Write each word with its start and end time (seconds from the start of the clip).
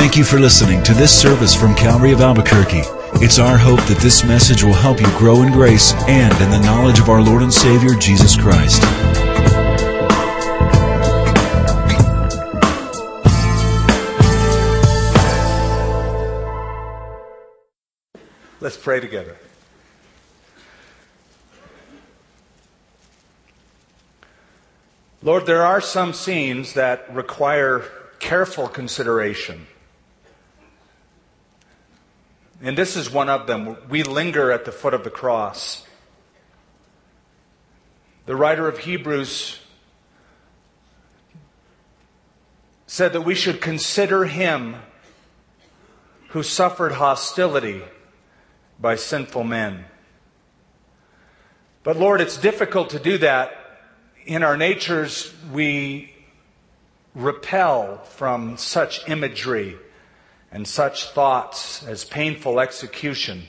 Thank 0.00 0.16
you 0.16 0.24
for 0.24 0.40
listening 0.40 0.82
to 0.84 0.94
this 0.94 1.12
service 1.12 1.54
from 1.54 1.74
Calvary 1.74 2.12
of 2.12 2.22
Albuquerque. 2.22 2.80
It's 3.22 3.38
our 3.38 3.58
hope 3.58 3.80
that 3.80 3.98
this 3.98 4.24
message 4.24 4.64
will 4.64 4.72
help 4.72 4.98
you 4.98 5.06
grow 5.18 5.42
in 5.42 5.52
grace 5.52 5.92
and 6.08 6.32
in 6.40 6.50
the 6.50 6.58
knowledge 6.60 6.98
of 6.98 7.10
our 7.10 7.20
Lord 7.20 7.42
and 7.42 7.52
Savior, 7.52 7.92
Jesus 7.92 8.34
Christ. 8.34 8.82
Let's 18.58 18.78
pray 18.78 19.00
together. 19.00 19.36
Lord, 25.22 25.44
there 25.44 25.62
are 25.62 25.82
some 25.82 26.14
scenes 26.14 26.72
that 26.72 27.14
require 27.14 27.84
careful 28.18 28.66
consideration. 28.66 29.66
And 32.62 32.76
this 32.76 32.96
is 32.96 33.10
one 33.10 33.28
of 33.28 33.46
them. 33.46 33.76
We 33.88 34.02
linger 34.02 34.52
at 34.52 34.64
the 34.64 34.72
foot 34.72 34.92
of 34.92 35.04
the 35.04 35.10
cross. 35.10 35.86
The 38.26 38.36
writer 38.36 38.68
of 38.68 38.78
Hebrews 38.78 39.58
said 42.86 43.12
that 43.14 43.22
we 43.22 43.34
should 43.34 43.60
consider 43.60 44.24
him 44.24 44.76
who 46.28 46.42
suffered 46.42 46.92
hostility 46.92 47.82
by 48.78 48.94
sinful 48.94 49.44
men. 49.44 49.84
But 51.82 51.96
Lord, 51.96 52.20
it's 52.20 52.36
difficult 52.36 52.90
to 52.90 52.98
do 52.98 53.18
that. 53.18 53.52
In 54.26 54.42
our 54.42 54.56
natures, 54.56 55.32
we 55.50 56.12
repel 57.14 57.98
from 57.98 58.58
such 58.58 59.08
imagery 59.08 59.78
and 60.52 60.66
such 60.66 61.10
thoughts 61.10 61.82
as 61.86 62.04
painful 62.04 62.60
execution 62.60 63.44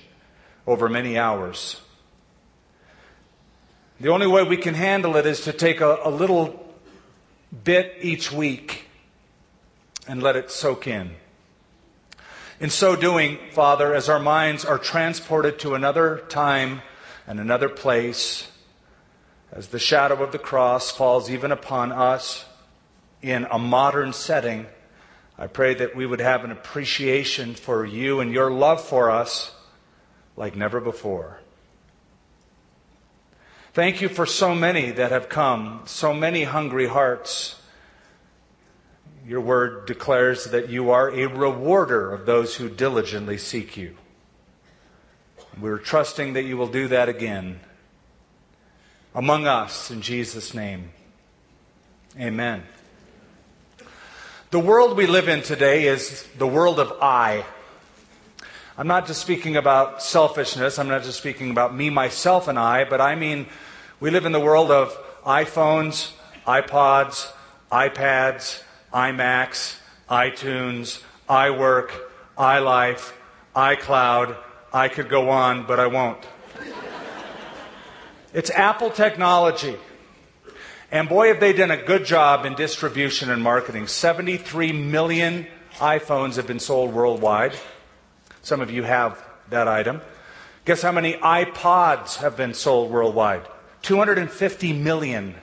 over 0.67 0.87
many 0.87 1.17
hours. 1.17 1.81
The 3.99 4.09
only 4.09 4.27
way 4.27 4.43
we 4.43 4.57
can 4.57 4.73
handle 4.73 5.15
it 5.15 5.25
is 5.25 5.41
to 5.41 5.53
take 5.53 5.81
a, 5.81 5.99
a 6.03 6.09
little 6.09 6.65
bit 7.63 7.97
each 8.01 8.31
week 8.31 8.85
and 10.07 10.23
let 10.23 10.35
it 10.35 10.49
soak 10.49 10.87
in. 10.87 11.11
In 12.59 12.69
so 12.69 12.95
doing, 12.95 13.39
Father, 13.51 13.93
as 13.93 14.09
our 14.09 14.19
minds 14.19 14.65
are 14.65 14.77
transported 14.77 15.59
to 15.59 15.73
another 15.73 16.23
time 16.29 16.81
and 17.27 17.39
another 17.39 17.69
place, 17.69 18.47
as 19.51 19.67
the 19.67 19.79
shadow 19.79 20.23
of 20.23 20.31
the 20.31 20.39
cross 20.39 20.91
falls 20.91 21.29
even 21.29 21.51
upon 21.51 21.91
us 21.91 22.45
in 23.21 23.47
a 23.51 23.59
modern 23.59 24.13
setting, 24.13 24.67
I 25.37 25.47
pray 25.47 25.73
that 25.73 25.95
we 25.95 26.05
would 26.05 26.19
have 26.19 26.43
an 26.43 26.51
appreciation 26.51 27.55
for 27.55 27.85
you 27.85 28.19
and 28.19 28.31
your 28.31 28.51
love 28.51 28.83
for 28.83 29.09
us 29.09 29.53
like 30.37 30.55
never 30.55 30.79
before. 30.79 31.39
Thank 33.73 34.01
you 34.01 34.09
for 34.09 34.25
so 34.25 34.53
many 34.53 34.91
that 34.91 35.11
have 35.11 35.29
come, 35.29 35.83
so 35.85 36.13
many 36.13 36.43
hungry 36.43 36.87
hearts. 36.87 37.61
Your 39.25 39.39
word 39.39 39.85
declares 39.85 40.45
that 40.45 40.69
you 40.69 40.91
are 40.91 41.09
a 41.09 41.27
rewarder 41.27 42.11
of 42.11 42.25
those 42.25 42.55
who 42.55 42.69
diligently 42.69 43.37
seek 43.37 43.77
you. 43.77 43.95
We're 45.59 45.77
trusting 45.77 46.33
that 46.33 46.43
you 46.43 46.57
will 46.57 46.67
do 46.67 46.87
that 46.89 47.07
again 47.07 47.61
among 49.13 49.47
us 49.47 49.91
in 49.91 50.01
Jesus' 50.01 50.53
name. 50.53 50.91
Amen. 52.19 52.63
The 54.51 54.59
world 54.59 54.97
we 54.97 55.07
live 55.07 55.29
in 55.29 55.43
today 55.43 55.85
is 55.87 56.27
the 56.37 56.45
world 56.45 56.77
of 56.81 56.91
I. 57.01 57.45
I'm 58.77 58.87
not 58.87 59.07
just 59.07 59.21
speaking 59.21 59.55
about 59.55 60.03
selfishness. 60.03 60.77
I'm 60.77 60.89
not 60.89 61.03
just 61.03 61.17
speaking 61.17 61.51
about 61.51 61.73
me, 61.73 61.89
myself, 61.89 62.49
and 62.49 62.59
I, 62.59 62.83
but 62.83 62.99
I 62.99 63.15
mean 63.15 63.45
we 64.01 64.09
live 64.09 64.25
in 64.25 64.33
the 64.33 64.41
world 64.41 64.69
of 64.69 64.93
iPhones, 65.25 66.11
iPods, 66.45 67.31
iPads, 67.71 68.61
iMacs, 68.93 69.77
iTunes, 70.09 71.01
iWork, 71.29 71.91
iLife, 72.37 73.13
iCloud. 73.55 74.35
I 74.73 74.89
could 74.89 75.07
go 75.07 75.29
on, 75.29 75.65
but 75.65 75.79
I 75.79 75.87
won't. 75.87 76.27
It's 78.33 78.49
Apple 78.49 78.89
technology. 78.89 79.77
And 80.91 81.07
boy, 81.07 81.29
have 81.29 81.39
they 81.39 81.53
done 81.53 81.71
a 81.71 81.81
good 81.81 82.03
job 82.03 82.45
in 82.45 82.53
distribution 82.53 83.29
and 83.31 83.41
marketing. 83.41 83.87
73 83.87 84.73
million 84.73 85.47
iPhones 85.75 86.35
have 86.35 86.47
been 86.47 86.59
sold 86.59 86.93
worldwide. 86.93 87.55
Some 88.41 88.59
of 88.59 88.69
you 88.69 88.83
have 88.83 89.23
that 89.49 89.69
item. 89.69 90.01
Guess 90.65 90.81
how 90.81 90.91
many 90.91 91.13
iPods 91.13 92.17
have 92.17 92.35
been 92.35 92.53
sold 92.53 92.91
worldwide? 92.91 93.47
250 93.83 94.73
million. 94.73 95.35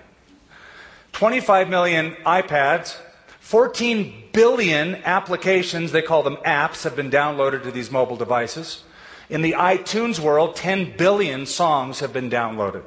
25 1.12 1.70
million 1.70 2.14
iPads. 2.26 2.98
14 3.40 4.24
billion 4.32 4.96
applications, 4.96 5.92
they 5.92 6.02
call 6.02 6.22
them 6.22 6.36
apps, 6.44 6.84
have 6.84 6.94
been 6.94 7.10
downloaded 7.10 7.62
to 7.62 7.70
these 7.70 7.90
mobile 7.90 8.16
devices. 8.16 8.84
In 9.30 9.40
the 9.40 9.52
iTunes 9.52 10.20
world, 10.20 10.54
10 10.56 10.98
billion 10.98 11.46
songs 11.46 12.00
have 12.00 12.12
been 12.12 12.28
downloaded. 12.28 12.84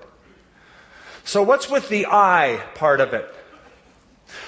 So, 1.24 1.44
what's 1.44 1.70
with 1.70 1.90
the 1.90 2.08
I 2.08 2.64
part 2.76 3.00
of 3.00 3.14
it? 3.14 3.34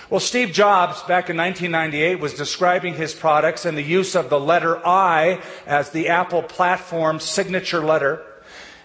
Well, 0.10 0.20
Steve 0.20 0.52
Jobs, 0.52 1.02
back 1.04 1.30
in 1.30 1.38
1998, 1.38 2.20
was 2.20 2.34
describing 2.34 2.94
his 2.94 3.14
products 3.14 3.66
and 3.66 3.78
the 3.78 3.84
use 3.84 4.16
of 4.16 4.30
the 4.30 4.40
letter 4.40 4.86
I 4.86 5.42
as 5.66 5.90
the 5.90 6.10
Apple 6.10 6.44
platform 6.44 7.20
signature 7.20 7.84
letter. 7.84 8.24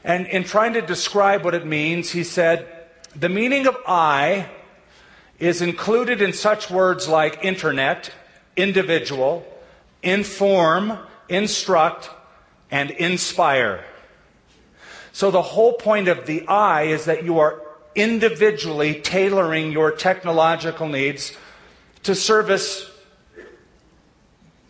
And 0.04 0.26
in 0.26 0.44
trying 0.44 0.74
to 0.74 0.82
describe 0.82 1.44
what 1.44 1.54
it 1.54 1.66
means, 1.66 2.10
he 2.10 2.24
said, 2.24 2.66
the 3.14 3.28
meaning 3.28 3.66
of 3.66 3.76
I 3.86 4.48
is 5.38 5.60
included 5.62 6.22
in 6.22 6.32
such 6.32 6.70
words 6.70 7.08
like 7.08 7.44
internet, 7.44 8.10
individual, 8.56 9.46
inform, 10.02 10.98
instruct, 11.28 12.10
and 12.70 12.90
inspire. 12.90 13.84
So 15.12 15.30
the 15.30 15.42
whole 15.42 15.74
point 15.74 16.08
of 16.08 16.26
the 16.26 16.46
I 16.46 16.84
is 16.84 17.06
that 17.06 17.24
you 17.24 17.38
are 17.38 17.60
individually 17.98 19.00
tailoring 19.00 19.72
your 19.72 19.90
technological 19.90 20.88
needs 20.88 21.36
to 22.04 22.14
service 22.14 22.88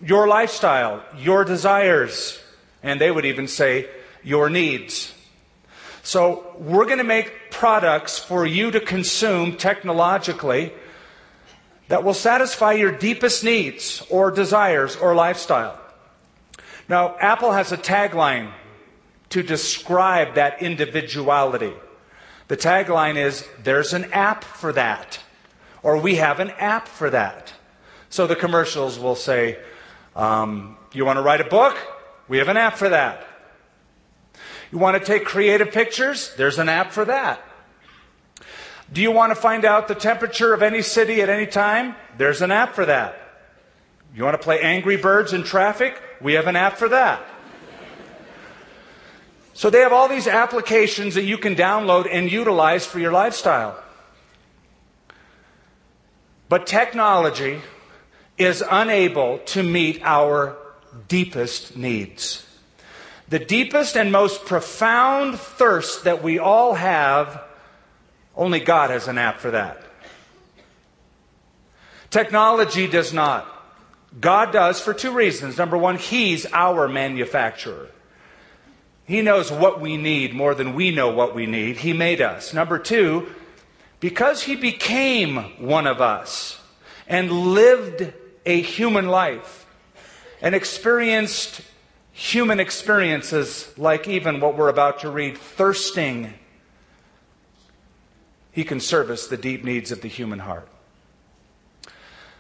your 0.03 0.27
lifestyle, 0.27 1.03
your 1.19 1.45
desires, 1.45 2.41
and 2.83 3.01
they 3.01 3.11
would 3.11 3.25
even 3.25 3.47
say 3.47 3.89
your 4.23 4.49
needs. 4.49 5.13
So 6.03 6.55
we're 6.59 6.87
going 6.87 6.99
to 6.99 7.05
make 7.05 7.51
products 7.51 8.19
for 8.19 8.47
you 8.47 8.71
to 8.71 8.81
consume 8.81 9.57
technologically 9.57 10.73
that 11.89 12.05
will 12.05 12.15
satisfy 12.15 12.73
your 12.73 12.93
deepest 12.93 13.45
needs 13.45 14.03
or 14.09 14.31
desires 14.31 14.97
or 14.97 15.15
lifestyle. 15.15 15.79
Now, 16.89 17.17
Apple 17.19 17.53
has 17.53 17.73
a 17.73 17.77
tagline 17.77 18.53
to 19.31 19.43
describe 19.43 20.37
that 20.37 20.63
individuality. 20.63 21.75
The 22.49 22.57
tagline 22.57 23.17
is, 23.17 23.47
There's 23.63 23.93
an 23.93 24.13
app 24.13 24.45
for 24.45 24.73
that. 24.73 25.21
Or 25.83 25.99
we 26.01 26.17
have 26.17 26.41
an 26.41 26.51
app 26.51 26.89
for 26.89 27.11
that. 27.11 27.53
So 28.11 28.27
the 28.27 28.37
commercials 28.37 28.99
will 28.99 29.15
say, 29.15 29.59
um, 30.17 30.77
You 30.93 31.05
want 31.05 31.19
to 31.19 31.23
write 31.23 31.41
a 31.41 31.49
book? 31.49 31.77
We 32.27 32.39
have 32.39 32.49
an 32.49 32.57
app 32.57 32.77
for 32.77 32.89
that. 32.89 33.27
You 34.71 34.79
want 34.79 34.99
to 34.99 35.05
take 35.05 35.25
creative 35.25 35.73
pictures? 35.73 36.35
There's 36.37 36.59
an 36.59 36.69
app 36.69 36.93
for 36.93 37.05
that. 37.07 37.43
Do 38.93 39.03
you 39.03 39.11
want 39.11 39.31
to 39.31 39.35
find 39.35 39.65
out 39.65 39.89
the 39.89 39.95
temperature 39.95 40.55
of 40.55 40.63
any 40.63 40.83
city 40.83 41.21
at 41.21 41.29
any 41.29 41.47
time? 41.47 41.95
There's 42.17 42.43
an 42.43 42.51
app 42.51 42.75
for 42.75 42.87
that. 42.87 43.21
You 44.15 44.25
want 44.25 44.35
to 44.35 44.43
play 44.43 44.61
Angry 44.61 44.97
Birds 44.97 45.33
in 45.33 45.43
traffic? 45.43 46.01
We 46.21 46.35
have 46.35 46.47
an 46.47 46.57
app 46.57 46.77
for 46.79 46.89
that. 46.89 47.23
So 49.59 49.71
they 49.71 49.81
have 49.81 49.93
all 49.93 50.09
these 50.09 50.29
applications 50.29 51.17
that 51.17 51.25
you 51.25 51.37
can 51.37 51.57
download 51.57 52.07
and 52.09 52.31
utilize 52.31 52.87
for 52.87 53.01
your 53.01 53.11
lifestyle. 53.11 53.77
But 56.49 56.69
technology 56.69 57.61
is 58.37 58.63
unable 58.71 59.39
to 59.47 59.65
meet 59.65 60.01
our 60.05 60.57
deepest 61.09 61.77
needs. 61.77 62.47
The 63.31 63.41
deepest 63.41 63.97
and 63.97 64.13
most 64.13 64.45
profound 64.45 65.41
thirst 65.41 66.05
that 66.05 66.23
we 66.23 66.39
all 66.39 66.75
have, 66.75 67.43
only 68.37 68.61
God 68.61 68.91
has 68.91 69.09
an 69.09 69.19
app 69.19 69.41
for 69.41 69.51
that. 69.51 69.83
Technology 72.11 72.87
does 72.87 73.13
not. 73.13 73.45
God 74.21 74.53
does 74.53 74.81
for 74.81 74.95
two 74.95 75.11
reasons. 75.11 75.59
Number 75.59 75.77
one, 75.77 75.99
He's 75.99 76.47
our 76.53 76.87
manufacturer. 76.87 77.89
He 79.09 79.23
knows 79.23 79.51
what 79.51 79.81
we 79.81 79.97
need 79.97 80.35
more 80.35 80.55
than 80.55 80.75
we 80.75 80.91
know 80.93 81.11
what 81.11 81.35
we 81.35 81.47
need. 81.47 81.79
He 81.79 81.93
made 81.93 82.21
us. 82.21 82.55
Number 82.55 82.79
two, 82.79 83.29
because 83.99 84.43
He 84.43 84.55
became 84.55 85.37
one 85.59 85.87
of 85.87 86.01
us 86.01 86.61
and 87.09 87.33
lived 87.33 88.13
a 88.45 88.61
human 88.61 89.09
life, 89.09 89.67
and 90.41 90.55
experienced 90.55 91.63
human 92.13 92.61
experiences 92.61 93.73
like 93.77 94.09
even 94.09 94.41
what 94.41 94.57
we're 94.57 94.69
about 94.69 95.01
to 95.01 95.11
read, 95.11 95.37
thirsting, 95.37 96.35
he 98.51 98.65
can 98.65 98.81
service 98.81 99.27
the 99.27 99.37
deep 99.37 99.65
needs 99.65 99.93
of 99.93 100.01
the 100.01 100.09
human 100.09 100.41
heart. 100.41 100.69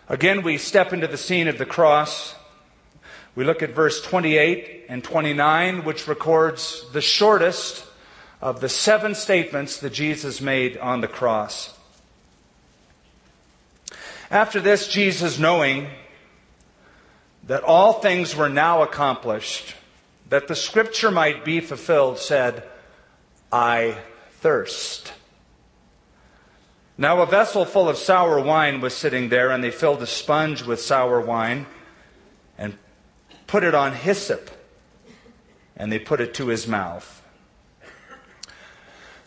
Again, 0.08 0.42
we 0.42 0.58
step 0.58 0.92
into 0.92 1.06
the 1.06 1.16
scene 1.16 1.46
of 1.46 1.58
the 1.58 1.66
cross. 1.66 2.34
We 3.38 3.44
look 3.44 3.62
at 3.62 3.70
verse 3.70 4.02
28 4.02 4.86
and 4.88 5.04
29, 5.04 5.84
which 5.84 6.08
records 6.08 6.84
the 6.92 7.00
shortest 7.00 7.86
of 8.42 8.60
the 8.60 8.68
seven 8.68 9.14
statements 9.14 9.78
that 9.78 9.92
Jesus 9.92 10.40
made 10.40 10.76
on 10.76 11.02
the 11.02 11.06
cross. 11.06 11.72
After 14.28 14.60
this, 14.60 14.88
Jesus, 14.88 15.38
knowing 15.38 15.86
that 17.44 17.62
all 17.62 17.92
things 17.92 18.34
were 18.34 18.48
now 18.48 18.82
accomplished, 18.82 19.76
that 20.30 20.48
the 20.48 20.56
scripture 20.56 21.12
might 21.12 21.44
be 21.44 21.60
fulfilled, 21.60 22.18
said, 22.18 22.64
I 23.52 23.98
thirst. 24.40 25.12
Now 27.00 27.22
a 27.22 27.26
vessel 27.26 27.64
full 27.64 27.88
of 27.88 27.98
sour 27.98 28.40
wine 28.40 28.80
was 28.80 28.94
sitting 28.94 29.28
there, 29.28 29.52
and 29.52 29.62
they 29.62 29.70
filled 29.70 30.02
a 30.02 30.08
sponge 30.08 30.64
with 30.64 30.80
sour 30.80 31.20
wine 31.20 31.66
put 33.48 33.64
it 33.64 33.74
on 33.74 33.92
hyssop, 33.92 34.50
and 35.76 35.90
they 35.90 35.98
put 35.98 36.20
it 36.20 36.34
to 36.34 36.46
his 36.46 36.68
mouth. 36.68 37.22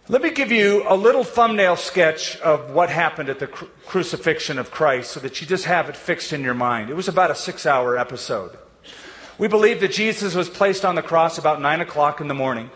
Let 0.08 0.22
me 0.22 0.32
give 0.32 0.52
you 0.52 0.84
a 0.88 0.96
little 0.96 1.24
thumbnail 1.24 1.76
sketch 1.76 2.38
of 2.38 2.72
what 2.72 2.90
happened 2.90 3.30
at 3.30 3.40
the 3.40 3.48
cru- 3.48 3.70
crucifixion 3.86 4.60
of 4.60 4.72
Christ 4.72 5.12
so 5.12 5.20
that 5.22 5.42
you 5.42 5.48
just 5.48 5.66
have 5.66 5.90
it 5.90 5.96
fixed 5.96 6.34
in 6.34 6.44
your 6.44 6.54
mind. 6.54 6.90
It 6.90 6.96
was 6.96 7.08
about 7.08 7.32
a 7.32 7.36
six 7.36 7.66
hour 7.66 7.98
episode. 7.98 8.58
We 9.38 9.48
believe 9.48 9.80
that 9.80 9.92
Jesus 9.92 10.36
was 10.36 10.50
placed 10.50 10.86
on 10.86 10.96
the 10.96 11.02
cross 11.02 11.38
about 11.38 11.62
9 11.62 11.82
o'clock 11.82 12.20
in 12.20 12.28
the 12.28 12.34
morning. 12.34 12.70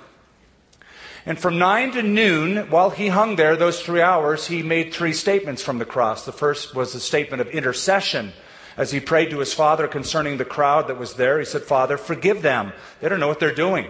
And 1.26 1.38
from 1.38 1.58
9 1.58 1.92
to 1.92 2.04
noon, 2.04 2.70
while 2.70 2.92
he 2.92 3.10
hung 3.10 3.36
there, 3.36 3.56
those 3.56 3.82
three 3.82 4.02
hours, 4.02 4.48
he 4.48 4.64
made 4.64 4.94
three 4.94 5.14
statements 5.14 5.62
from 5.62 5.78
the 5.78 5.86
cross. 5.86 6.26
The 6.26 6.32
first 6.32 6.74
was 6.74 6.96
a 6.96 7.00
statement 7.00 7.42
of 7.42 7.50
intercession 7.50 8.34
as 8.78 8.92
he 8.92 9.00
prayed 9.00 9.30
to 9.30 9.40
his 9.40 9.54
Father 9.54 9.88
concerning 9.88 10.38
the 10.38 10.46
crowd 10.46 10.88
that 10.88 11.00
was 11.00 11.16
there. 11.16 11.40
He 11.40 11.46
said, 11.46 11.64
Father, 11.64 11.98
forgive 11.98 12.42
them. 12.42 12.74
They 13.00 13.10
don't 13.10 13.20
know 13.20 13.28
what 13.28 13.40
they're 13.40 13.54
doing. 13.54 13.88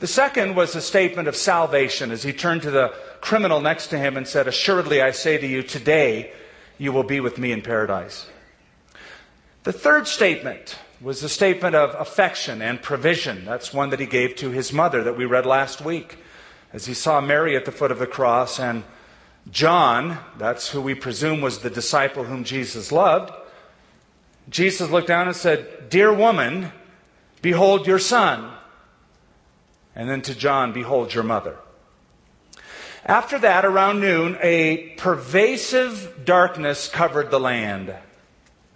The 0.00 0.06
second 0.06 0.56
was 0.56 0.74
a 0.74 0.80
statement 0.80 1.28
of 1.28 1.36
salvation 1.36 2.10
as 2.10 2.22
he 2.22 2.32
turned 2.32 2.62
to 2.62 2.70
the 2.70 2.94
criminal 3.20 3.60
next 3.60 3.88
to 3.88 3.98
him 3.98 4.16
and 4.16 4.26
said, 4.26 4.48
Assuredly, 4.48 5.02
I 5.02 5.10
say 5.10 5.38
to 5.38 5.46
you, 5.46 5.62
today 5.62 6.32
you 6.78 6.92
will 6.92 7.02
be 7.02 7.20
with 7.20 7.38
me 7.38 7.52
in 7.52 7.62
paradise. 7.62 8.26
The 9.64 9.72
third 9.72 10.06
statement 10.08 10.78
was 11.00 11.22
a 11.22 11.28
statement 11.28 11.74
of 11.74 11.94
affection 12.00 12.62
and 12.62 12.80
provision. 12.80 13.44
That's 13.44 13.74
one 13.74 13.90
that 13.90 14.00
he 14.00 14.06
gave 14.06 14.36
to 14.36 14.50
his 14.50 14.72
mother 14.72 15.02
that 15.04 15.16
we 15.16 15.26
read 15.26 15.44
last 15.44 15.82
week 15.82 16.16
as 16.72 16.86
he 16.86 16.94
saw 16.94 17.20
Mary 17.20 17.56
at 17.56 17.64
the 17.64 17.72
foot 17.72 17.90
of 17.90 17.98
the 17.98 18.06
cross 18.06 18.58
and 18.60 18.84
John, 19.50 20.18
that's 20.38 20.68
who 20.68 20.80
we 20.80 20.94
presume 20.94 21.40
was 21.40 21.58
the 21.58 21.70
disciple 21.70 22.24
whom 22.24 22.44
Jesus 22.44 22.92
loved. 22.92 23.32
Jesus 24.50 24.90
looked 24.90 25.08
down 25.08 25.28
and 25.28 25.36
said, 25.36 25.88
Dear 25.88 26.12
woman, 26.12 26.72
behold 27.40 27.86
your 27.86 27.98
son. 27.98 28.52
And 29.94 30.08
then 30.08 30.22
to 30.22 30.34
John, 30.34 30.72
Behold 30.72 31.14
your 31.14 31.24
mother. 31.24 31.56
After 33.04 33.38
that, 33.38 33.64
around 33.64 34.00
noon, 34.00 34.36
a 34.42 34.94
pervasive 34.98 36.22
darkness 36.24 36.88
covered 36.88 37.30
the 37.30 37.40
land. 37.40 37.94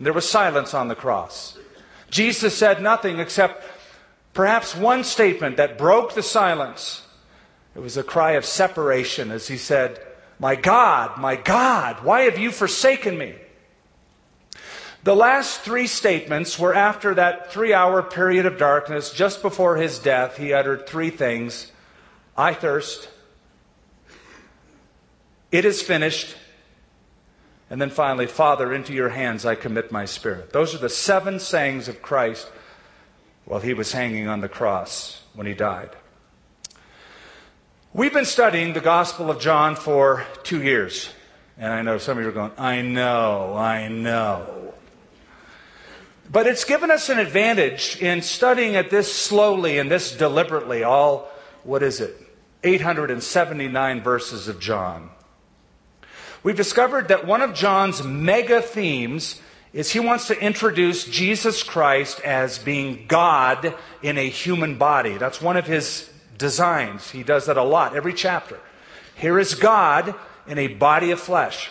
There 0.00 0.12
was 0.12 0.29
silence 0.29 0.75
on 0.75 0.88
the 0.88 0.94
cross. 0.94 1.59
Jesus 2.11 2.56
said 2.56 2.81
nothing 2.81 3.19
except 3.19 3.65
perhaps 4.32 4.75
one 4.75 5.05
statement 5.05 5.56
that 5.56 5.79
broke 5.79 6.15
the 6.15 6.23
silence. 6.23 7.03
It 7.77 7.81
was 7.81 7.97
a 7.97 8.03
cry 8.03 8.32
of 8.32 8.44
separation 8.44 9.31
as 9.31 9.49
he 9.49 9.56
said, 9.56 10.00
My 10.38 10.56
God, 10.56 11.19
my 11.19 11.37
God, 11.37 12.03
why 12.05 12.23
have 12.23 12.38
you 12.38 12.50
forsaken 12.50 13.19
me? 13.19 13.35
The 15.05 15.15
last 15.15 15.61
three 15.61 15.87
statements 15.87 16.59
were 16.59 16.75
after 16.75 17.15
that 17.15 17.53
three 17.53 17.75
hour 17.75 18.03
period 18.03 18.47
of 18.47 18.56
darkness, 18.56 19.12
just 19.12 19.43
before 19.43 19.77
his 19.77 19.99
death, 19.99 20.39
he 20.39 20.55
uttered 20.55 20.87
three 20.87 21.11
things 21.11 21.71
I 22.37 22.55
thirst, 22.55 23.11
it 25.53 25.65
is 25.65 25.83
finished, 25.83 26.35
and 27.71 27.81
then 27.81 27.91
finally, 27.91 28.27
Father, 28.27 28.73
into 28.73 28.93
your 28.93 29.11
hands 29.11 29.45
I 29.47 29.55
commit 29.55 29.93
my 29.93 30.06
spirit. 30.06 30.53
Those 30.53 30.75
are 30.75 30.79
the 30.79 30.89
seven 30.89 31.39
sayings 31.39 31.87
of 31.87 32.01
Christ 32.03 32.51
while 33.45 33.61
he 33.61 33.75
was 33.75 33.93
hanging 33.93 34.27
on 34.27 34.41
the 34.41 34.49
cross 34.49 35.23
when 35.35 35.47
he 35.47 35.55
died. 35.55 35.91
We've 37.93 38.12
been 38.12 38.25
studying 38.25 38.73
the 38.73 38.81
Gospel 38.81 39.31
of 39.31 39.39
John 39.39 39.77
for 39.77 40.27
two 40.43 40.62
years. 40.62 41.11
And 41.56 41.73
I 41.73 41.83
know 41.83 41.99
some 41.99 42.19
of 42.19 42.25
you 42.25 42.31
are 42.31 42.33
going, 42.33 42.53
I 42.59 42.83
know, 42.83 43.55
I 43.55 43.87
know. 43.87 44.64
But 46.31 46.47
it's 46.47 46.65
given 46.65 46.91
us 46.91 47.09
an 47.09 47.19
advantage 47.19 48.00
in 48.00 48.23
studying 48.23 48.75
it 48.75 48.91
this 48.91 49.15
slowly 49.15 49.79
and 49.79 49.91
this 49.91 50.17
deliberately, 50.17 50.82
all, 50.82 51.31
what 51.62 51.82
is 51.82 52.00
it, 52.00 52.17
879 52.62 54.03
verses 54.03 54.49
of 54.49 54.59
John. 54.59 55.11
We've 56.43 56.56
discovered 56.56 57.09
that 57.09 57.26
one 57.26 57.43
of 57.43 57.55
John's 57.55 58.03
mega 58.03 58.61
themes 58.62 59.41
is 59.73 59.91
he 59.91 60.00
wants 60.00 60.29
to 60.29 60.38
introduce 60.38 61.05
Jesus 61.05 61.62
Christ 61.62 62.21
as 62.21 62.59
being 62.59 63.06
God 63.09 63.75
in 64.03 64.19
a 64.19 64.29
human 64.29 64.77
body. 64.77 65.19
That's 65.19 65.41
one 65.41 65.56
of 65.56 65.67
his 65.67 66.11
designs. 66.38 67.11
He 67.11 67.23
does 67.23 67.47
that 67.47 67.56
a 67.56 67.62
lot, 67.62 67.97
every 67.97 68.15
chapter. 68.15 68.61
Here 69.17 69.38
is 69.38 69.55
God 69.55 70.15
in 70.47 70.59
a 70.59 70.69
body 70.69 71.11
of 71.11 71.20
flesh. 71.20 71.70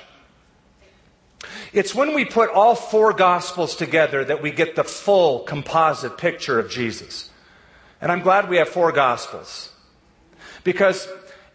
It's 1.71 1.95
when 1.95 2.13
we 2.13 2.25
put 2.25 2.49
all 2.49 2.75
four 2.75 3.13
Gospels 3.13 3.75
together 3.75 4.23
that 4.23 4.41
we 4.41 4.51
get 4.51 4.75
the 4.75 4.83
full 4.83 5.39
composite 5.39 6.17
picture 6.17 6.59
of 6.59 6.69
Jesus. 6.69 7.29
And 8.01 8.11
I'm 8.11 8.21
glad 8.21 8.49
we 8.49 8.57
have 8.57 8.69
four 8.69 8.91
Gospels. 8.91 9.71
Because 10.63 11.07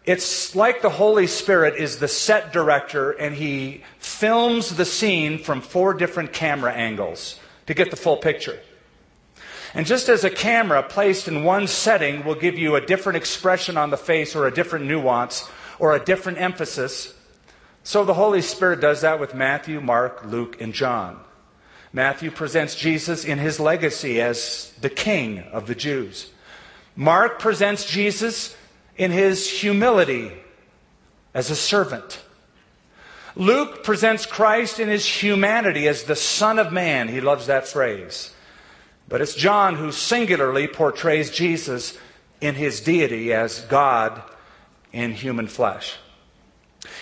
it's 0.05 0.55
like 0.55 0.81
the 0.81 0.89
Holy 0.89 1.27
Spirit 1.27 1.75
is 1.75 1.99
the 1.99 2.07
set 2.07 2.51
director 2.51 3.11
and 3.11 3.35
he 3.35 3.83
films 3.99 4.75
the 4.75 4.85
scene 4.85 5.37
from 5.37 5.61
four 5.61 5.93
different 5.93 6.33
camera 6.33 6.73
angles 6.73 7.39
to 7.67 7.73
get 7.73 7.91
the 7.91 7.97
full 7.97 8.17
picture. 8.17 8.59
And 9.73 9.85
just 9.85 10.09
as 10.09 10.23
a 10.23 10.29
camera 10.29 10.81
placed 10.81 11.27
in 11.27 11.43
one 11.43 11.67
setting 11.67 12.25
will 12.25 12.35
give 12.35 12.57
you 12.57 12.75
a 12.75 12.85
different 12.85 13.17
expression 13.17 13.77
on 13.77 13.91
the 13.91 13.97
face 13.97 14.35
or 14.35 14.47
a 14.47 14.51
different 14.51 14.85
nuance 14.85 15.47
or 15.77 15.95
a 15.95 16.03
different 16.03 16.39
emphasis, 16.39 17.13
so 17.89 18.05
the 18.05 18.13
Holy 18.13 18.43
Spirit 18.43 18.81
does 18.81 19.01
that 19.01 19.19
with 19.19 19.33
Matthew, 19.33 19.81
Mark, 19.81 20.23
Luke, 20.23 20.61
and 20.61 20.75
John. 20.75 21.19
Matthew 21.91 22.29
presents 22.29 22.75
Jesus 22.75 23.25
in 23.25 23.39
his 23.39 23.59
legacy 23.59 24.21
as 24.21 24.71
the 24.79 24.91
king 24.91 25.39
of 25.39 25.65
the 25.65 25.73
Jews. 25.73 26.29
Mark 26.95 27.39
presents 27.39 27.89
Jesus 27.89 28.55
in 28.95 29.09
his 29.09 29.49
humility 29.49 30.33
as 31.33 31.49
a 31.49 31.55
servant. 31.55 32.21
Luke 33.35 33.83
presents 33.83 34.27
Christ 34.27 34.79
in 34.79 34.87
his 34.87 35.07
humanity 35.07 35.87
as 35.87 36.03
the 36.03 36.15
Son 36.15 36.59
of 36.59 36.71
Man. 36.71 37.07
He 37.07 37.21
loves 37.21 37.47
that 37.47 37.67
phrase. 37.67 38.31
But 39.07 39.19
it's 39.19 39.33
John 39.33 39.77
who 39.77 39.91
singularly 39.91 40.67
portrays 40.67 41.31
Jesus 41.31 41.97
in 42.39 42.53
his 42.53 42.81
deity 42.81 43.33
as 43.33 43.61
God 43.61 44.21
in 44.93 45.13
human 45.13 45.47
flesh. 45.47 45.97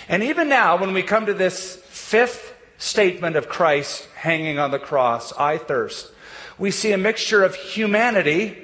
And 0.10 0.24
even 0.24 0.50
now, 0.50 0.77
when 0.77 0.94
we 0.94 1.03
come 1.03 1.25
to 1.25 1.34
this 1.34 1.75
fifth 1.88 2.53
statement 2.77 3.36
of 3.36 3.50
Christ 3.50 4.08
hanging 4.15 4.60
on 4.60 4.72
the 4.72 4.79
cross, 4.79 5.34
I 5.34 5.58
thirst, 5.58 6.12
we 6.58 6.72
see 6.72 6.91
a 6.91 6.98
mixture 6.98 7.44
of 7.44 7.56
humanity 7.56 8.58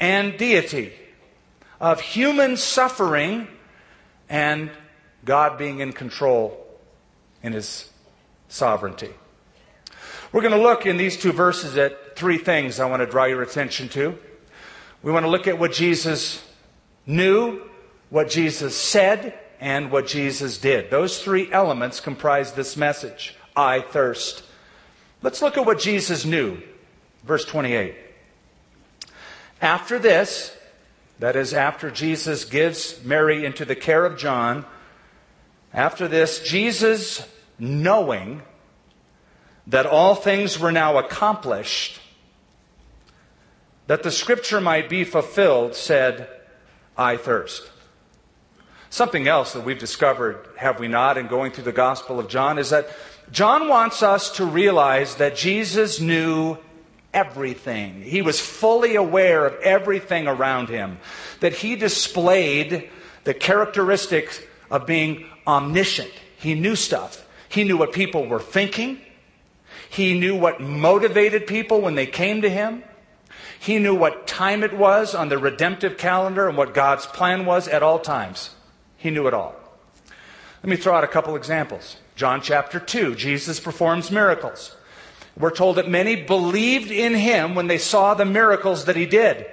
and 0.00 0.36
deity, 0.36 0.92
of 1.80 2.00
human 2.00 2.56
suffering 2.56 3.48
and 4.28 4.70
God 5.24 5.58
being 5.58 5.80
in 5.80 5.92
control 5.92 6.60
in 7.42 7.52
his 7.52 7.90
sovereignty. 8.48 9.10
We're 10.32 10.42
going 10.42 10.54
to 10.54 10.60
look 10.60 10.86
in 10.86 10.96
these 10.96 11.16
two 11.16 11.32
verses 11.32 11.76
at 11.76 12.16
three 12.16 12.38
things 12.38 12.80
I 12.80 12.86
want 12.86 13.00
to 13.00 13.06
draw 13.06 13.24
your 13.24 13.42
attention 13.42 13.88
to. 13.90 14.18
We 15.02 15.12
want 15.12 15.24
to 15.24 15.30
look 15.30 15.46
at 15.46 15.58
what 15.58 15.72
Jesus 15.72 16.44
knew, 17.06 17.62
what 18.14 18.30
Jesus 18.30 18.76
said, 18.76 19.36
and 19.58 19.90
what 19.90 20.06
Jesus 20.06 20.58
did. 20.58 20.88
Those 20.88 21.20
three 21.20 21.50
elements 21.50 21.98
comprise 21.98 22.52
this 22.52 22.76
message 22.76 23.34
I 23.56 23.80
thirst. 23.80 24.44
Let's 25.20 25.42
look 25.42 25.58
at 25.58 25.66
what 25.66 25.80
Jesus 25.80 26.24
knew. 26.24 26.62
Verse 27.24 27.44
28. 27.44 27.96
After 29.60 29.98
this, 29.98 30.56
that 31.18 31.34
is, 31.34 31.54
after 31.54 31.90
Jesus 31.90 32.44
gives 32.44 33.02
Mary 33.04 33.44
into 33.44 33.64
the 33.64 33.74
care 33.74 34.06
of 34.06 34.16
John, 34.16 34.64
after 35.72 36.06
this, 36.06 36.40
Jesus, 36.40 37.26
knowing 37.58 38.42
that 39.66 39.86
all 39.86 40.14
things 40.14 40.56
were 40.56 40.70
now 40.70 40.98
accomplished, 40.98 41.98
that 43.88 44.04
the 44.04 44.12
scripture 44.12 44.60
might 44.60 44.88
be 44.88 45.02
fulfilled, 45.02 45.74
said, 45.74 46.28
I 46.96 47.16
thirst. 47.16 47.72
Something 48.94 49.26
else 49.26 49.54
that 49.54 49.64
we've 49.64 49.76
discovered, 49.76 50.46
have 50.56 50.78
we 50.78 50.86
not, 50.86 51.18
in 51.18 51.26
going 51.26 51.50
through 51.50 51.64
the 51.64 51.72
Gospel 51.72 52.20
of 52.20 52.28
John, 52.28 52.60
is 52.60 52.70
that 52.70 52.88
John 53.32 53.66
wants 53.66 54.04
us 54.04 54.30
to 54.36 54.44
realize 54.44 55.16
that 55.16 55.34
Jesus 55.34 55.98
knew 55.98 56.58
everything. 57.12 58.02
He 58.02 58.22
was 58.22 58.38
fully 58.38 58.94
aware 58.94 59.46
of 59.46 59.60
everything 59.62 60.28
around 60.28 60.68
him, 60.68 60.98
that 61.40 61.54
he 61.54 61.74
displayed 61.74 62.88
the 63.24 63.34
characteristics 63.34 64.40
of 64.70 64.86
being 64.86 65.26
omniscient. 65.44 66.12
He 66.36 66.54
knew 66.54 66.76
stuff. 66.76 67.26
He 67.48 67.64
knew 67.64 67.76
what 67.76 67.92
people 67.92 68.28
were 68.28 68.38
thinking. 68.38 69.00
He 69.90 70.16
knew 70.16 70.36
what 70.36 70.60
motivated 70.60 71.48
people 71.48 71.80
when 71.80 71.96
they 71.96 72.06
came 72.06 72.42
to 72.42 72.48
him. 72.48 72.84
He 73.58 73.80
knew 73.80 73.96
what 73.96 74.28
time 74.28 74.62
it 74.62 74.72
was 74.72 75.16
on 75.16 75.30
the 75.30 75.38
redemptive 75.38 75.98
calendar 75.98 76.46
and 76.46 76.56
what 76.56 76.74
God's 76.74 77.06
plan 77.06 77.44
was 77.44 77.66
at 77.66 77.82
all 77.82 77.98
times. 77.98 78.50
He 79.04 79.10
knew 79.10 79.26
it 79.26 79.34
all. 79.34 79.54
Let 80.62 80.70
me 80.70 80.76
throw 80.76 80.96
out 80.96 81.04
a 81.04 81.08
couple 81.08 81.36
examples. 81.36 81.98
John 82.16 82.40
chapter 82.40 82.80
2, 82.80 83.14
Jesus 83.16 83.60
performs 83.60 84.10
miracles. 84.10 84.74
We're 85.38 85.50
told 85.50 85.76
that 85.76 85.90
many 85.90 86.16
believed 86.16 86.90
in 86.90 87.12
him 87.12 87.54
when 87.54 87.66
they 87.66 87.76
saw 87.76 88.14
the 88.14 88.24
miracles 88.24 88.86
that 88.86 88.96
he 88.96 89.04
did. 89.04 89.44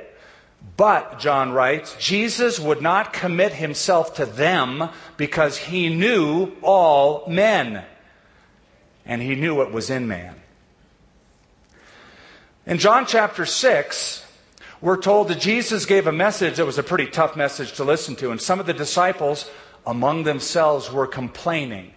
But, 0.77 1.19
John 1.19 1.51
writes, 1.51 1.97
Jesus 1.99 2.61
would 2.61 2.81
not 2.81 3.11
commit 3.11 3.51
himself 3.51 4.15
to 4.15 4.25
them 4.25 4.87
because 5.17 5.57
he 5.57 5.89
knew 5.89 6.53
all 6.61 7.27
men. 7.27 7.83
And 9.05 9.21
he 9.21 9.35
knew 9.35 9.53
what 9.53 9.73
was 9.73 9.89
in 9.89 10.07
man. 10.07 10.35
In 12.65 12.77
John 12.77 13.05
chapter 13.05 13.45
6, 13.45 14.25
we're 14.81 14.97
told 14.97 15.27
that 15.27 15.39
Jesus 15.39 15.85
gave 15.85 16.07
a 16.07 16.11
message 16.11 16.57
that 16.57 16.65
was 16.65 16.79
a 16.79 16.83
pretty 16.83 17.05
tough 17.05 17.35
message 17.35 17.73
to 17.73 17.83
listen 17.83 18.15
to. 18.17 18.31
And 18.31 18.41
some 18.41 18.59
of 18.59 18.65
the 18.65 18.73
disciples 18.73 19.49
among 19.85 20.23
themselves 20.23 20.91
were 20.91 21.05
complaining. 21.05 21.93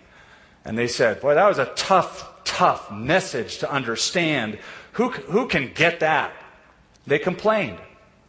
And 0.67 0.76
they 0.76 0.87
said, 0.87 1.21
Boy, 1.21 1.35
that 1.35 1.49
was 1.49 1.59
a 1.59 1.73
tough, 1.76 2.45
tough 2.45 2.93
message 2.93 3.59
to 3.59 3.71
understand. 3.71 4.59
Who, 4.93 5.09
who 5.11 5.49
can 5.49 5.73
get 5.75 6.00
that? 6.00 6.33
They 7.07 7.19
complained. 7.19 7.79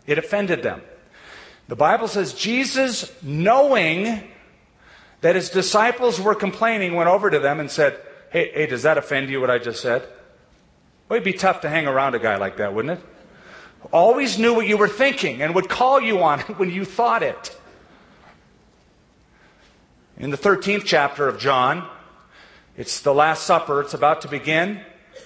It 0.07 0.17
offended 0.17 0.63
them. 0.63 0.81
The 1.67 1.75
Bible 1.75 2.07
says 2.07 2.33
Jesus, 2.33 3.12
knowing 3.21 4.24
that 5.21 5.35
his 5.35 5.50
disciples 5.50 6.21
were 6.21 6.35
complaining, 6.35 6.95
went 6.95 7.09
over 7.09 7.29
to 7.29 7.39
them 7.39 7.59
and 7.59 7.69
said, 7.69 8.00
Hey, 8.31 8.51
hey, 8.53 8.67
does 8.67 8.83
that 8.83 8.97
offend 8.97 9.29
you 9.29 9.41
what 9.41 9.50
I 9.50 9.57
just 9.57 9.81
said? 9.81 10.01
Well, 11.09 11.17
it'd 11.17 11.24
be 11.24 11.33
tough 11.33 11.62
to 11.62 11.69
hang 11.69 11.88
around 11.88 12.15
a 12.15 12.19
guy 12.19 12.38
like 12.38 12.57
that, 12.57 12.74
wouldn't 12.74 13.00
it? 13.00 13.05
Always 13.91 14.39
knew 14.39 14.53
what 14.53 14.67
you 14.67 14.77
were 14.77 14.87
thinking 14.87 15.41
and 15.41 15.55
would 15.55 15.69
call 15.69 16.01
you 16.01 16.21
on 16.23 16.39
it 16.39 16.45
when 16.59 16.71
you 16.71 16.85
thought 16.85 17.23
it. 17.23 17.57
In 20.17 20.31
the 20.31 20.37
13th 20.37 20.85
chapter 20.85 21.27
of 21.27 21.39
John, 21.39 21.87
it's 22.77 23.01
the 23.01 23.13
Last 23.13 23.43
Supper, 23.43 23.81
it's 23.81 23.93
about 23.93 24.21
to 24.21 24.27
begin. 24.27 24.81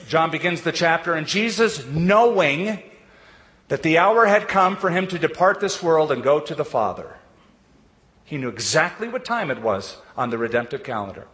John 0.07 0.31
begins 0.31 0.61
the 0.61 0.71
chapter, 0.71 1.13
and 1.13 1.27
Jesus, 1.27 1.85
knowing 1.85 2.81
that 3.67 3.83
the 3.83 3.99
hour 3.99 4.25
had 4.25 4.47
come 4.47 4.75
for 4.75 4.89
him 4.89 5.07
to 5.07 5.19
depart 5.19 5.59
this 5.59 5.81
world 5.83 6.11
and 6.11 6.23
go 6.23 6.39
to 6.39 6.55
the 6.55 6.65
Father, 6.65 7.17
he 8.23 8.37
knew 8.37 8.49
exactly 8.49 9.07
what 9.07 9.25
time 9.25 9.51
it 9.51 9.61
was 9.61 9.97
on 10.17 10.29
the 10.29 10.37
redemptive 10.37 10.83
calendar. 10.83 11.27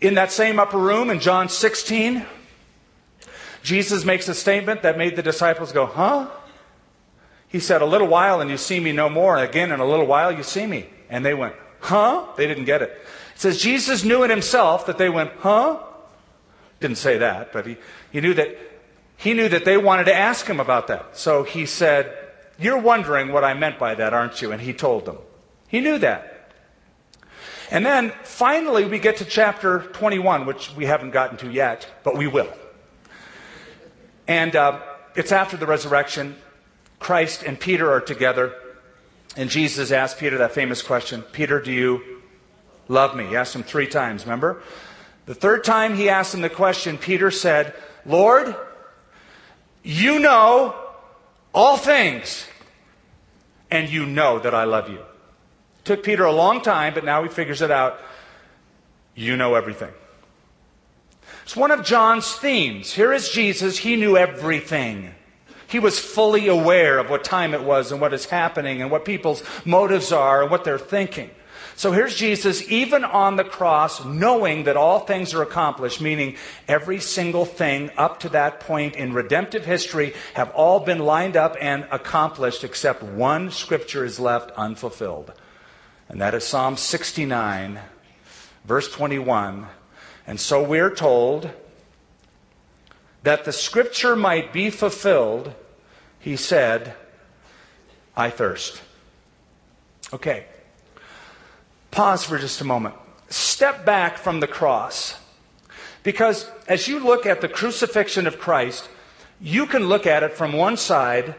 In 0.00 0.14
that 0.14 0.32
same 0.32 0.58
upper 0.58 0.78
room 0.78 1.10
in 1.10 1.20
John 1.20 1.48
16, 1.48 2.26
Jesus 3.62 4.04
makes 4.04 4.28
a 4.28 4.34
statement 4.34 4.82
that 4.82 4.98
made 4.98 5.16
the 5.16 5.22
disciples 5.22 5.72
go, 5.72 5.86
Huh? 5.86 6.28
He 7.48 7.60
said, 7.60 7.82
A 7.82 7.86
little 7.86 8.08
while 8.08 8.40
and 8.40 8.50
you 8.50 8.56
see 8.56 8.80
me 8.80 8.92
no 8.92 9.08
more. 9.08 9.36
And 9.36 9.48
again, 9.48 9.72
in 9.72 9.80
a 9.80 9.86
little 9.86 10.06
while 10.06 10.32
you 10.32 10.42
see 10.42 10.66
me. 10.66 10.88
And 11.08 11.24
they 11.24 11.34
went, 11.34 11.54
Huh? 11.80 12.26
They 12.36 12.46
didn't 12.46 12.64
get 12.64 12.82
it. 12.82 12.90
It 13.34 13.40
says 13.40 13.58
Jesus 13.58 14.04
knew 14.04 14.22
in 14.22 14.30
himself 14.30 14.86
that 14.86 14.98
they 14.98 15.08
went, 15.08 15.32
huh? 15.38 15.78
Didn't 16.80 16.98
say 16.98 17.18
that, 17.18 17.52
but 17.52 17.66
he, 17.66 17.76
he 18.10 18.20
knew 18.20 18.34
that 18.34 18.58
he 19.16 19.34
knew 19.34 19.48
that 19.48 19.64
they 19.64 19.76
wanted 19.76 20.04
to 20.04 20.14
ask 20.14 20.46
him 20.46 20.58
about 20.58 20.88
that. 20.88 21.16
So 21.16 21.44
he 21.44 21.64
said, 21.64 22.12
You're 22.58 22.78
wondering 22.78 23.32
what 23.32 23.44
I 23.44 23.54
meant 23.54 23.78
by 23.78 23.94
that, 23.94 24.12
aren't 24.12 24.42
you? 24.42 24.52
And 24.52 24.60
he 24.60 24.72
told 24.72 25.04
them. 25.04 25.18
He 25.68 25.80
knew 25.80 25.98
that. 25.98 26.50
And 27.70 27.86
then 27.86 28.12
finally 28.24 28.84
we 28.84 28.98
get 28.98 29.18
to 29.18 29.24
chapter 29.24 29.84
21, 29.92 30.44
which 30.44 30.74
we 30.76 30.86
haven't 30.86 31.10
gotten 31.10 31.38
to 31.38 31.50
yet, 31.50 31.88
but 32.02 32.16
we 32.16 32.26
will. 32.26 32.52
And 34.26 34.54
uh, 34.54 34.80
it's 35.14 35.32
after 35.32 35.56
the 35.56 35.66
resurrection. 35.66 36.36
Christ 36.98 37.42
and 37.42 37.58
Peter 37.58 37.90
are 37.90 38.00
together. 38.00 38.54
And 39.36 39.50
Jesus 39.50 39.90
asked 39.90 40.18
Peter 40.18 40.38
that 40.38 40.52
famous 40.52 40.82
question 40.82 41.22
Peter, 41.22 41.60
do 41.60 41.72
you 41.72 42.22
love 42.88 43.16
me? 43.16 43.26
He 43.26 43.36
asked 43.36 43.54
him 43.54 43.62
three 43.62 43.86
times, 43.86 44.24
remember? 44.24 44.62
The 45.26 45.34
third 45.34 45.64
time 45.64 45.94
he 45.94 46.08
asked 46.08 46.34
him 46.34 46.40
the 46.40 46.50
question, 46.50 46.98
Peter 46.98 47.30
said, 47.30 47.74
Lord, 48.04 48.54
you 49.82 50.18
know 50.18 50.74
all 51.54 51.76
things, 51.76 52.46
and 53.70 53.88
you 53.88 54.06
know 54.06 54.38
that 54.38 54.54
I 54.54 54.64
love 54.64 54.88
you. 54.88 54.98
It 54.98 55.84
took 55.84 56.02
Peter 56.02 56.24
a 56.24 56.32
long 56.32 56.60
time, 56.60 56.94
but 56.94 57.04
now 57.04 57.22
he 57.22 57.28
figures 57.28 57.62
it 57.62 57.70
out. 57.70 58.00
You 59.14 59.36
know 59.36 59.54
everything. 59.54 59.92
It's 61.42 61.56
one 61.56 61.70
of 61.70 61.84
John's 61.84 62.32
themes. 62.34 62.92
Here 62.92 63.12
is 63.12 63.28
Jesus, 63.28 63.78
he 63.78 63.96
knew 63.96 64.16
everything. 64.16 65.14
He 65.68 65.78
was 65.78 65.98
fully 65.98 66.48
aware 66.48 66.98
of 66.98 67.08
what 67.08 67.24
time 67.24 67.54
it 67.54 67.62
was 67.62 67.92
and 67.92 68.00
what 68.00 68.12
is 68.12 68.26
happening 68.26 68.82
and 68.82 68.90
what 68.90 69.04
people's 69.04 69.42
motives 69.64 70.12
are 70.12 70.42
and 70.42 70.50
what 70.50 70.64
they're 70.64 70.78
thinking. 70.78 71.30
So 71.74 71.92
here's 71.92 72.14
Jesus, 72.14 72.70
even 72.70 73.02
on 73.04 73.36
the 73.36 73.44
cross, 73.44 74.04
knowing 74.04 74.64
that 74.64 74.76
all 74.76 75.00
things 75.00 75.32
are 75.32 75.42
accomplished, 75.42 76.00
meaning 76.00 76.36
every 76.68 77.00
single 77.00 77.46
thing 77.46 77.90
up 77.96 78.20
to 78.20 78.28
that 78.30 78.60
point 78.60 78.96
in 78.96 79.14
redemptive 79.14 79.64
history 79.64 80.12
have 80.34 80.50
all 80.50 80.80
been 80.80 80.98
lined 80.98 81.36
up 81.36 81.56
and 81.60 81.86
accomplished, 81.90 82.62
except 82.62 83.02
one 83.02 83.50
scripture 83.50 84.04
is 84.04 84.20
left 84.20 84.50
unfulfilled. 84.52 85.32
And 86.08 86.20
that 86.20 86.34
is 86.34 86.44
Psalm 86.44 86.76
69, 86.76 87.80
verse 88.66 88.92
21. 88.92 89.66
And 90.26 90.38
so 90.40 90.62
we're 90.62 90.94
told 90.94 91.50
that 93.22 93.44
the 93.44 93.52
scripture 93.52 94.16
might 94.16 94.52
be 94.52 94.70
fulfilled, 94.70 95.54
he 96.18 96.36
said, 96.36 96.94
I 98.16 98.30
thirst. 98.30 98.82
Okay. 100.12 100.46
Pause 101.90 102.24
for 102.24 102.38
just 102.38 102.60
a 102.60 102.64
moment. 102.64 102.94
Step 103.28 103.84
back 103.84 104.18
from 104.18 104.40
the 104.40 104.46
cross. 104.46 105.16
Because 106.02 106.50
as 106.68 106.88
you 106.88 106.98
look 106.98 107.26
at 107.26 107.40
the 107.40 107.48
crucifixion 107.48 108.26
of 108.26 108.38
Christ, 108.38 108.88
you 109.40 109.66
can 109.66 109.86
look 109.86 110.06
at 110.06 110.22
it 110.22 110.34
from 110.34 110.52
one 110.52 110.76
side 110.76 111.34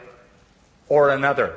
or 0.89 1.09
another. 1.09 1.55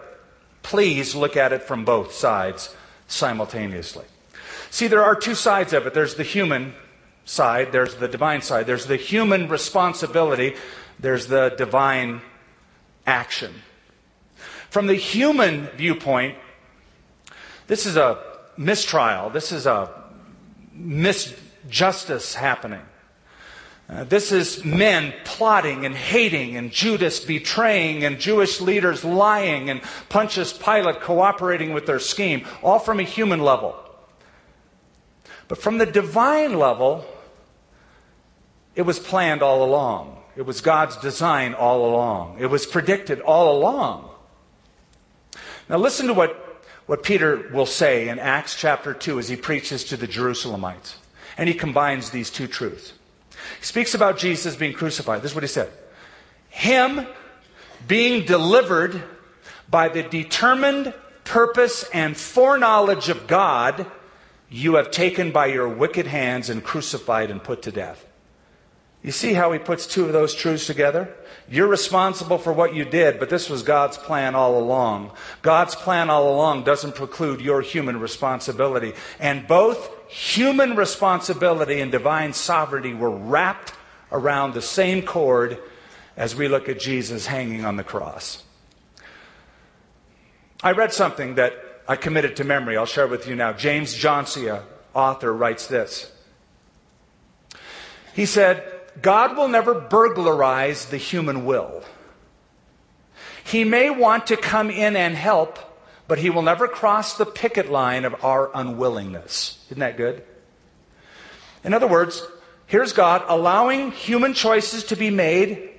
Please 0.63 1.15
look 1.15 1.37
at 1.37 1.53
it 1.53 1.63
from 1.63 1.85
both 1.85 2.13
sides 2.13 2.75
simultaneously. 3.07 4.05
See, 4.71 4.89
there 4.89 5.05
are 5.05 5.15
two 5.15 5.35
sides 5.35 5.73
of 5.73 5.87
it. 5.87 5.95
There's 5.95 6.17
the 6.17 6.23
human 6.23 6.75
side, 7.27 7.73
there's 7.73 7.97
the 7.97 8.09
divine 8.09 8.41
side. 8.41 8.67
There's 8.67 8.87
the 8.87 8.97
human 8.97 9.49
responsibility, 9.49 10.55
there's 10.99 11.27
the 11.27 11.51
divine 11.59 12.23
action. 13.07 13.53
From 14.71 14.87
the 14.87 14.95
human 14.95 15.67
viewpoint, 15.77 16.39
this 17.67 17.85
is 17.85 17.97
a 17.97 18.23
mistrial. 18.57 19.31
This 19.31 19.53
is 19.53 19.67
a 19.67 19.91
misjustice 20.79 22.35
happening. 22.35 22.83
Uh, 23.89 24.03
this 24.05 24.33
is 24.33 24.65
men 24.65 25.15
plotting 25.25 25.87
and 25.87 25.95
hating, 25.95 26.57
and 26.57 26.73
Judas 26.73 27.21
betraying, 27.21 28.05
and 28.05 28.19
Jewish 28.19 28.61
leaders 28.61 29.05
lying, 29.05 29.71
and 29.71 29.81
Pontius 30.09 30.53
Pilate 30.53 31.01
cooperating 31.01 31.73
with 31.73 31.87
their 31.87 32.01
scheme, 32.01 32.45
all 32.65 32.81
from 32.81 32.99
a 32.99 33.05
human 33.05 33.41
level. 33.41 33.77
But 35.47 35.59
from 35.59 35.79
the 35.79 35.87
divine 35.87 36.59
level, 36.59 37.05
it 38.77 38.83
was 38.83 39.01
planned 39.01 39.43
all 39.43 39.65
along. 39.65 40.23
It 40.37 40.43
was 40.43 40.61
God's 40.61 40.97
design 40.99 41.55
all 41.55 41.91
along. 41.91 42.39
It 42.39 42.47
was 42.47 42.67
predicted 42.67 43.21
all 43.21 43.57
along. 43.57 44.11
Now, 45.69 45.79
listen 45.79 46.07
to 46.07 46.15
what 46.15 46.47
what 46.87 47.03
Peter 47.03 47.49
will 47.53 47.67
say 47.67 48.09
in 48.09 48.19
Acts 48.19 48.55
chapter 48.55 48.95
2 48.95 49.19
as 49.19 49.29
he 49.29 49.37
preaches 49.37 49.85
to 49.85 49.97
the 49.97 50.07
Jerusalemites. 50.07 50.95
And 51.37 51.49
he 51.49 51.55
combines 51.55 52.11
these 52.11 52.31
two 52.31 52.47
truths. 52.47 52.93
He 53.59 53.65
speaks 53.65 53.95
about 53.95 54.19
Jesus 54.19 54.57
being 54.57 54.73
crucified. 54.73 55.23
This 55.23 55.33
is 55.33 55.35
what 55.35 55.45
he 55.45 55.49
said 55.49 55.71
Him 56.49 57.07
being 57.87 58.25
delivered 58.25 59.03
by 59.69 59.89
the 59.89 60.03
determined 60.03 60.95
purpose 61.25 61.85
and 61.93 62.17
foreknowledge 62.17 63.09
of 63.09 63.27
God 63.27 63.87
you 64.49 64.77
have 64.77 64.93
taken 64.93 65.33
by 65.33 65.47
your 65.47 65.69
wicked 65.69 66.07
hands 66.07 66.49
and 66.49 66.63
crucified 66.63 67.33
and 67.33 67.43
put 67.43 67.63
to 67.63 67.73
death. 67.73 68.06
You 69.03 69.13
see 69.13 69.35
how 69.35 69.53
he 69.53 69.59
puts 69.59 69.87
two 69.87 70.05
of 70.07 70.13
those 70.13 70.35
truths 70.35 70.67
together? 70.67 71.15
You're 71.49 71.69
responsible 71.69 72.39
for 72.39 72.53
what 72.53 72.75
you 72.75 72.85
did, 72.85 73.21
but 73.21 73.31
this 73.31 73.49
was 73.49 73.63
God's 73.63 73.97
plan 73.97 74.35
all 74.35 74.59
along. 74.59 75.13
God's 75.43 75.77
plan 75.77 76.11
all 76.11 76.35
along 76.35 76.65
doesn't 76.65 76.97
preclude 76.97 77.41
your 77.41 77.61
human 77.61 78.01
responsibility. 78.01 78.95
And 79.21 79.47
both 79.47 79.91
human 80.09 80.75
responsibility 80.75 81.81
and 81.81 81.93
divine 81.93 82.33
sovereignty 82.33 82.95
were 82.95 83.11
wrapped 83.11 83.73
around 84.11 84.55
the 84.55 84.63
same 84.63 85.03
cord 85.03 85.59
as 86.17 86.35
we 86.35 86.49
look 86.49 86.69
at 86.69 86.81
Jesus 86.81 87.27
hanging 87.27 87.65
on 87.65 87.77
the 87.77 87.85
cross. 87.85 88.43
I 90.63 90.73
read 90.73 90.93
something 90.93 91.37
that 91.37 91.53
I 91.87 91.95
committed 91.95 92.37
to 92.37 92.45
memory. 92.45 92.77
I'll 92.77 92.87
share 92.87 93.07
with 93.07 93.29
you 93.29 93.37
now. 93.37 93.53
James 93.53 93.95
Jauncey, 93.95 94.61
author, 94.95 95.33
writes 95.33 95.69
this. 95.69 96.11
He 98.15 98.27
said, 98.27 98.76
God 99.03 99.37
will 99.37 99.49
never 99.49 99.75
burglarize 99.75 100.87
the 100.87 100.97
human 100.97 101.45
will. 101.45 101.83
He 103.45 103.65
may 103.65 103.91
want 103.91 104.27
to 104.29 104.37
come 104.37 104.71
in 104.71 104.97
and 104.97 105.15
help, 105.15 105.59
but 106.09 106.19
he 106.19 106.31
will 106.31 106.43
never 106.43 106.67
cross 106.67 107.17
the 107.17 107.27
picket 107.27 107.71
line 107.71 108.05
of 108.05 108.25
our 108.25 108.51
unwillingness. 108.55 109.65
Isn't 109.69 109.81
that 109.81 109.97
good? 109.97 110.25
In 111.63 111.75
other 111.75 111.87
words, 111.87 112.27
here's 112.67 112.93
God 112.93 113.25
allowing 113.29 113.93
human 113.93 114.35
choices 114.35 114.85
to 114.85 114.97
be 114.97 115.11
made. 115.11 115.71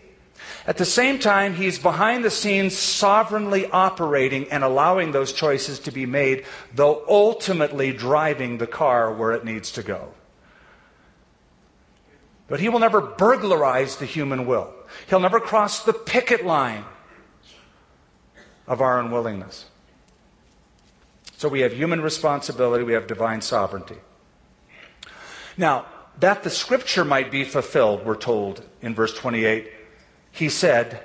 At 0.66 0.78
the 0.78 0.86
same 0.86 1.18
time, 1.18 1.56
he's 1.56 1.80
behind 1.80 2.24
the 2.24 2.30
scenes 2.30 2.78
sovereignly 2.78 3.68
operating 3.68 4.50
and 4.52 4.64
allowing 4.64 5.12
those 5.12 5.32
choices 5.34 5.80
to 5.80 5.92
be 5.92 6.06
made, 6.06 6.46
though 6.76 7.04
ultimately 7.08 7.94
driving 7.94 8.58
the 8.58 8.68
car 8.68 9.14
where 9.14 9.32
it 9.32 9.46
needs 9.46 9.72
to 9.74 9.84
go. 9.84 10.14
But 12.48 12.60
he 12.60 12.70
will 12.70 12.80
never 12.80 13.02
burglarize 13.02 13.98
the 13.98 14.06
human 14.06 14.46
will. 14.46 14.74
He'll 15.10 15.20
never 15.20 15.40
cross 15.40 15.84
the 15.84 15.94
picket 15.94 16.46
line 16.46 16.86
of 18.68 18.82
our 18.82 19.00
unwillingness. 19.00 19.66
So 21.38 21.50
we 21.50 21.62
have 21.62 21.74
human 21.74 22.02
responsibility, 22.02 22.84
we 22.84 22.94
have 22.94 23.06
divine 23.06 23.42
sovereignty. 23.42 23.98
Now, 25.58 25.86
that 26.20 26.44
the 26.44 26.50
scripture 26.50 27.06
might 27.06 27.30
be 27.32 27.44
fulfilled, 27.44 28.06
we're 28.06 28.16
told 28.16 28.64
in 28.82 28.96
verse 28.96 29.14
28, 29.14 29.72
he 30.32 30.50
said, 30.50 31.04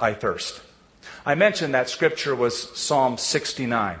I 0.00 0.14
thirst. 0.14 0.62
I 1.26 1.34
mentioned 1.34 1.74
that 1.74 1.88
scripture 1.88 2.34
was 2.34 2.76
Psalm 2.78 3.18
69. 3.18 3.98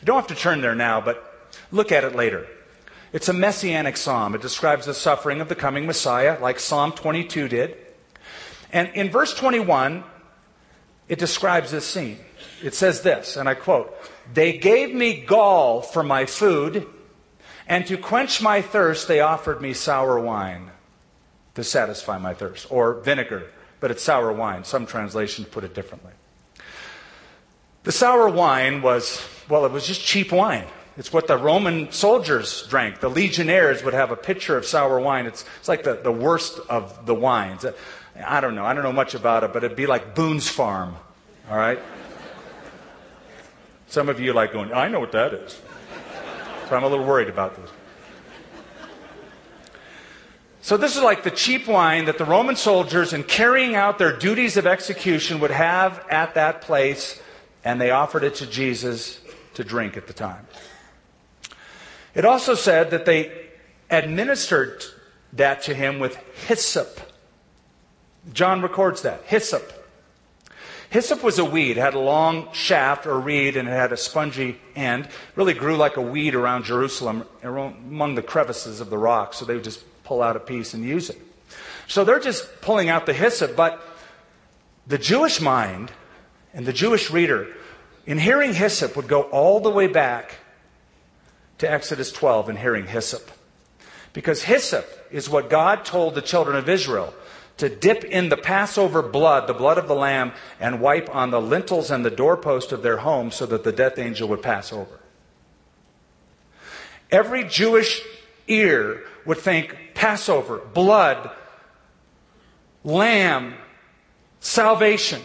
You 0.00 0.06
don't 0.06 0.16
have 0.16 0.26
to 0.28 0.34
turn 0.34 0.60
there 0.60 0.74
now, 0.74 1.00
but 1.00 1.50
look 1.70 1.92
at 1.92 2.04
it 2.04 2.14
later. 2.14 2.46
It's 3.12 3.28
a 3.28 3.32
messianic 3.32 3.96
psalm. 3.96 4.34
It 4.34 4.42
describes 4.42 4.86
the 4.86 4.94
suffering 4.94 5.40
of 5.40 5.48
the 5.48 5.54
coming 5.54 5.86
Messiah, 5.86 6.38
like 6.40 6.60
Psalm 6.60 6.92
22 6.92 7.48
did. 7.48 7.76
And 8.72 8.88
in 8.94 9.10
verse 9.10 9.32
21, 9.34 10.04
it 11.08 11.18
describes 11.18 11.70
this 11.70 11.86
scene. 11.86 12.18
It 12.62 12.74
says 12.74 13.00
this, 13.00 13.36
and 13.36 13.48
I 13.48 13.54
quote 13.54 13.94
They 14.34 14.58
gave 14.58 14.94
me 14.94 15.24
gall 15.24 15.80
for 15.80 16.02
my 16.02 16.26
food, 16.26 16.86
and 17.66 17.86
to 17.86 17.96
quench 17.96 18.42
my 18.42 18.60
thirst, 18.60 19.08
they 19.08 19.20
offered 19.20 19.62
me 19.62 19.72
sour 19.72 20.20
wine 20.20 20.70
to 21.54 21.64
satisfy 21.64 22.18
my 22.18 22.34
thirst, 22.34 22.70
or 22.70 22.94
vinegar, 22.94 23.50
but 23.80 23.90
it's 23.90 24.02
sour 24.02 24.32
wine. 24.32 24.64
Some 24.64 24.86
translations 24.86 25.48
put 25.48 25.64
it 25.64 25.74
differently. 25.74 26.12
The 27.84 27.92
sour 27.92 28.28
wine 28.28 28.82
was, 28.82 29.26
well, 29.48 29.64
it 29.64 29.72
was 29.72 29.86
just 29.86 30.02
cheap 30.02 30.30
wine. 30.30 30.66
It's 30.98 31.12
what 31.12 31.28
the 31.28 31.38
Roman 31.38 31.92
soldiers 31.92 32.66
drank. 32.66 32.98
The 32.98 33.08
legionnaires 33.08 33.84
would 33.84 33.94
have 33.94 34.10
a 34.10 34.16
pitcher 34.16 34.56
of 34.56 34.66
sour 34.66 34.98
wine. 34.98 35.26
It's, 35.26 35.44
it's 35.60 35.68
like 35.68 35.84
the, 35.84 35.94
the 35.94 36.10
worst 36.10 36.58
of 36.68 37.06
the 37.06 37.14
wines. 37.14 37.64
I 38.26 38.40
don't 38.40 38.56
know. 38.56 38.64
I 38.64 38.74
don't 38.74 38.82
know 38.82 38.92
much 38.92 39.14
about 39.14 39.44
it, 39.44 39.52
but 39.52 39.62
it'd 39.62 39.76
be 39.76 39.86
like 39.86 40.16
Boone's 40.16 40.48
Farm. 40.48 40.96
All 41.48 41.56
right? 41.56 41.78
Some 43.86 44.08
of 44.08 44.18
you 44.18 44.32
like 44.32 44.52
going, 44.52 44.72
I 44.72 44.88
know 44.88 44.98
what 44.98 45.12
that 45.12 45.32
is. 45.34 45.62
So 46.68 46.76
I'm 46.76 46.82
a 46.82 46.88
little 46.88 47.06
worried 47.06 47.28
about 47.28 47.54
this. 47.56 47.70
So 50.62 50.76
this 50.76 50.96
is 50.96 51.02
like 51.02 51.22
the 51.22 51.30
cheap 51.30 51.68
wine 51.68 52.06
that 52.06 52.18
the 52.18 52.24
Roman 52.24 52.56
soldiers, 52.56 53.12
in 53.12 53.22
carrying 53.22 53.76
out 53.76 53.98
their 53.98 54.18
duties 54.18 54.56
of 54.56 54.66
execution, 54.66 55.38
would 55.38 55.52
have 55.52 56.04
at 56.10 56.34
that 56.34 56.62
place, 56.62 57.22
and 57.64 57.80
they 57.80 57.92
offered 57.92 58.24
it 58.24 58.34
to 58.36 58.46
Jesus 58.46 59.20
to 59.54 59.62
drink 59.62 59.96
at 59.96 60.08
the 60.08 60.12
time. 60.12 60.44
It 62.18 62.24
also 62.24 62.56
said 62.56 62.90
that 62.90 63.04
they 63.04 63.30
administered 63.88 64.82
that 65.34 65.62
to 65.62 65.74
him 65.74 66.00
with 66.00 66.16
hyssop. 66.48 66.98
John 68.32 68.60
records 68.60 69.02
that. 69.02 69.22
Hyssop. 69.26 69.72
Hyssop 70.90 71.22
was 71.22 71.38
a 71.38 71.44
weed, 71.44 71.76
had 71.76 71.94
a 71.94 72.00
long 72.00 72.52
shaft 72.52 73.06
or 73.06 73.20
reed, 73.20 73.56
and 73.56 73.68
it 73.68 73.70
had 73.70 73.92
a 73.92 73.96
spongy 73.96 74.58
end. 74.74 75.04
It 75.04 75.12
really 75.36 75.54
grew 75.54 75.76
like 75.76 75.96
a 75.96 76.02
weed 76.02 76.34
around 76.34 76.64
Jerusalem, 76.64 77.24
among 77.44 78.16
the 78.16 78.22
crevices 78.22 78.80
of 78.80 78.90
the 78.90 78.98
rock, 78.98 79.32
so 79.32 79.44
they 79.44 79.54
would 79.54 79.62
just 79.62 79.84
pull 80.02 80.20
out 80.20 80.34
a 80.34 80.40
piece 80.40 80.74
and 80.74 80.82
use 80.82 81.10
it. 81.10 81.20
So 81.86 82.04
they're 82.04 82.18
just 82.18 82.60
pulling 82.62 82.88
out 82.88 83.06
the 83.06 83.14
hyssop, 83.14 83.54
but 83.54 83.80
the 84.88 84.98
Jewish 84.98 85.40
mind 85.40 85.92
and 86.52 86.66
the 86.66 86.72
Jewish 86.72 87.12
reader, 87.12 87.46
in 88.06 88.18
hearing 88.18 88.54
hyssop, 88.54 88.96
would 88.96 89.06
go 89.06 89.22
all 89.22 89.60
the 89.60 89.70
way 89.70 89.86
back 89.86 90.34
to 91.58 91.70
Exodus 91.70 92.12
12 92.12 92.48
and 92.50 92.58
hearing 92.58 92.86
hyssop. 92.86 93.30
Because 94.12 94.42
hyssop 94.42 94.86
is 95.10 95.28
what 95.28 95.50
God 95.50 95.84
told 95.84 96.14
the 96.14 96.22
children 96.22 96.56
of 96.56 96.68
Israel 96.68 97.14
to 97.58 97.68
dip 97.68 98.04
in 98.04 98.28
the 98.28 98.36
Passover 98.36 99.02
blood, 99.02 99.46
the 99.48 99.54
blood 99.54 99.78
of 99.78 99.88
the 99.88 99.94
lamb, 99.94 100.32
and 100.60 100.80
wipe 100.80 101.14
on 101.14 101.30
the 101.30 101.40
lintels 101.40 101.90
and 101.90 102.04
the 102.04 102.10
doorpost 102.10 102.72
of 102.72 102.82
their 102.82 102.98
home 102.98 103.30
so 103.30 103.46
that 103.46 103.64
the 103.64 103.72
death 103.72 103.98
angel 103.98 104.28
would 104.28 104.42
pass 104.42 104.72
over. 104.72 105.00
Every 107.10 107.44
Jewish 107.44 108.02
ear 108.46 109.02
would 109.24 109.38
think 109.38 109.76
Passover, 109.94 110.58
blood, 110.58 111.30
lamb, 112.84 113.54
salvation. 114.40 115.20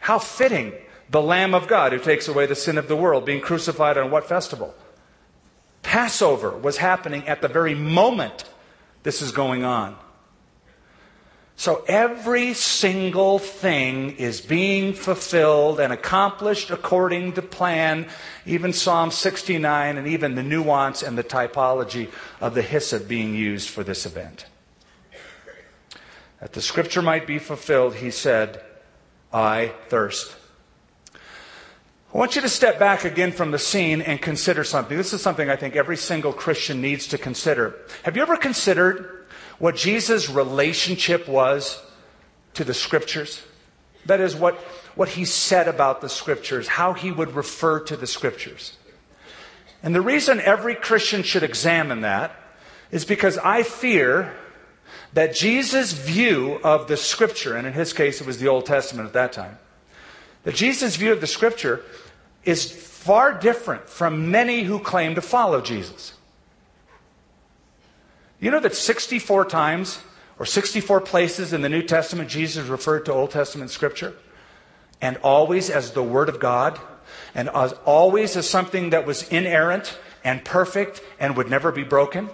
How 0.00 0.18
fitting 0.18 0.72
the 1.10 1.22
Lamb 1.22 1.54
of 1.54 1.68
God 1.68 1.92
who 1.92 1.98
takes 1.98 2.28
away 2.28 2.46
the 2.46 2.54
sin 2.54 2.78
of 2.78 2.88
the 2.88 2.96
world, 2.96 3.24
being 3.24 3.40
crucified 3.40 3.98
on 3.98 4.10
what 4.10 4.28
festival? 4.28 4.74
Passover 5.82 6.50
was 6.50 6.78
happening 6.78 7.28
at 7.28 7.40
the 7.42 7.48
very 7.48 7.74
moment 7.74 8.44
this 9.02 9.22
is 9.22 9.32
going 9.32 9.64
on. 9.64 9.96
So 11.56 11.84
every 11.86 12.52
single 12.54 13.38
thing 13.38 14.16
is 14.16 14.40
being 14.40 14.92
fulfilled 14.92 15.78
and 15.78 15.92
accomplished 15.92 16.70
according 16.70 17.34
to 17.34 17.42
plan, 17.42 18.08
even 18.44 18.72
Psalm 18.72 19.12
69 19.12 19.96
and 19.96 20.08
even 20.08 20.34
the 20.34 20.42
nuance 20.42 21.02
and 21.02 21.16
the 21.16 21.22
typology 21.22 22.10
of 22.40 22.54
the 22.54 22.62
hyssop 22.62 23.06
being 23.06 23.36
used 23.36 23.68
for 23.68 23.84
this 23.84 24.04
event. 24.04 24.46
That 26.40 26.52
the 26.52 26.60
scripture 26.60 27.02
might 27.02 27.26
be 27.26 27.38
fulfilled, 27.38 27.94
he 27.94 28.10
said, 28.10 28.60
I 29.32 29.72
thirst. 29.88 30.34
I 32.14 32.16
want 32.16 32.36
you 32.36 32.42
to 32.42 32.48
step 32.48 32.78
back 32.78 33.04
again 33.04 33.32
from 33.32 33.50
the 33.50 33.58
scene 33.58 34.00
and 34.00 34.22
consider 34.22 34.62
something. 34.62 34.96
This 34.96 35.12
is 35.12 35.20
something 35.20 35.50
I 35.50 35.56
think 35.56 35.74
every 35.74 35.96
single 35.96 36.32
Christian 36.32 36.80
needs 36.80 37.08
to 37.08 37.18
consider. 37.18 37.74
Have 38.04 38.14
you 38.14 38.22
ever 38.22 38.36
considered 38.36 39.26
what 39.58 39.74
Jesus' 39.74 40.30
relationship 40.30 41.26
was 41.26 41.82
to 42.52 42.62
the 42.62 42.72
scriptures? 42.72 43.42
That 44.06 44.20
is, 44.20 44.36
what, 44.36 44.54
what 44.94 45.08
he 45.08 45.24
said 45.24 45.66
about 45.66 46.02
the 46.02 46.08
scriptures, 46.08 46.68
how 46.68 46.92
he 46.92 47.10
would 47.10 47.34
refer 47.34 47.80
to 47.80 47.96
the 47.96 48.06
scriptures. 48.06 48.76
And 49.82 49.92
the 49.92 50.00
reason 50.00 50.40
every 50.40 50.76
Christian 50.76 51.24
should 51.24 51.42
examine 51.42 52.02
that 52.02 52.30
is 52.92 53.04
because 53.04 53.38
I 53.38 53.64
fear 53.64 54.36
that 55.14 55.34
Jesus' 55.34 55.92
view 55.92 56.60
of 56.62 56.86
the 56.86 56.96
scripture, 56.96 57.56
and 57.56 57.66
in 57.66 57.72
his 57.72 57.92
case 57.92 58.20
it 58.20 58.26
was 58.26 58.38
the 58.38 58.46
Old 58.46 58.66
Testament 58.66 59.08
at 59.08 59.14
that 59.14 59.32
time, 59.32 59.58
that 60.44 60.54
Jesus' 60.54 60.94
view 60.94 61.10
of 61.10 61.20
the 61.20 61.26
scripture 61.26 61.82
is 62.44 62.70
far 62.70 63.32
different 63.32 63.88
from 63.88 64.30
many 64.30 64.62
who 64.62 64.78
claim 64.78 65.14
to 65.14 65.20
follow 65.20 65.60
Jesus. 65.60 66.14
You 68.40 68.50
know 68.50 68.60
that 68.60 68.74
64 68.74 69.46
times 69.46 70.00
or 70.38 70.46
64 70.46 71.00
places 71.02 71.52
in 71.52 71.62
the 71.62 71.68
New 71.68 71.82
Testament 71.82 72.28
Jesus 72.28 72.66
referred 72.66 73.04
to 73.06 73.12
Old 73.12 73.30
Testament 73.30 73.70
scripture? 73.70 74.14
And 75.00 75.16
always 75.18 75.70
as 75.70 75.92
the 75.92 76.02
Word 76.02 76.28
of 76.28 76.40
God, 76.40 76.78
and 77.34 77.48
as 77.50 77.72
always 77.84 78.36
as 78.36 78.48
something 78.48 78.90
that 78.90 79.06
was 79.06 79.28
inerrant 79.28 79.98
and 80.22 80.44
perfect 80.44 81.02
and 81.20 81.36
would 81.36 81.50
never 81.50 81.70
be 81.70 81.84
broken? 81.84 82.30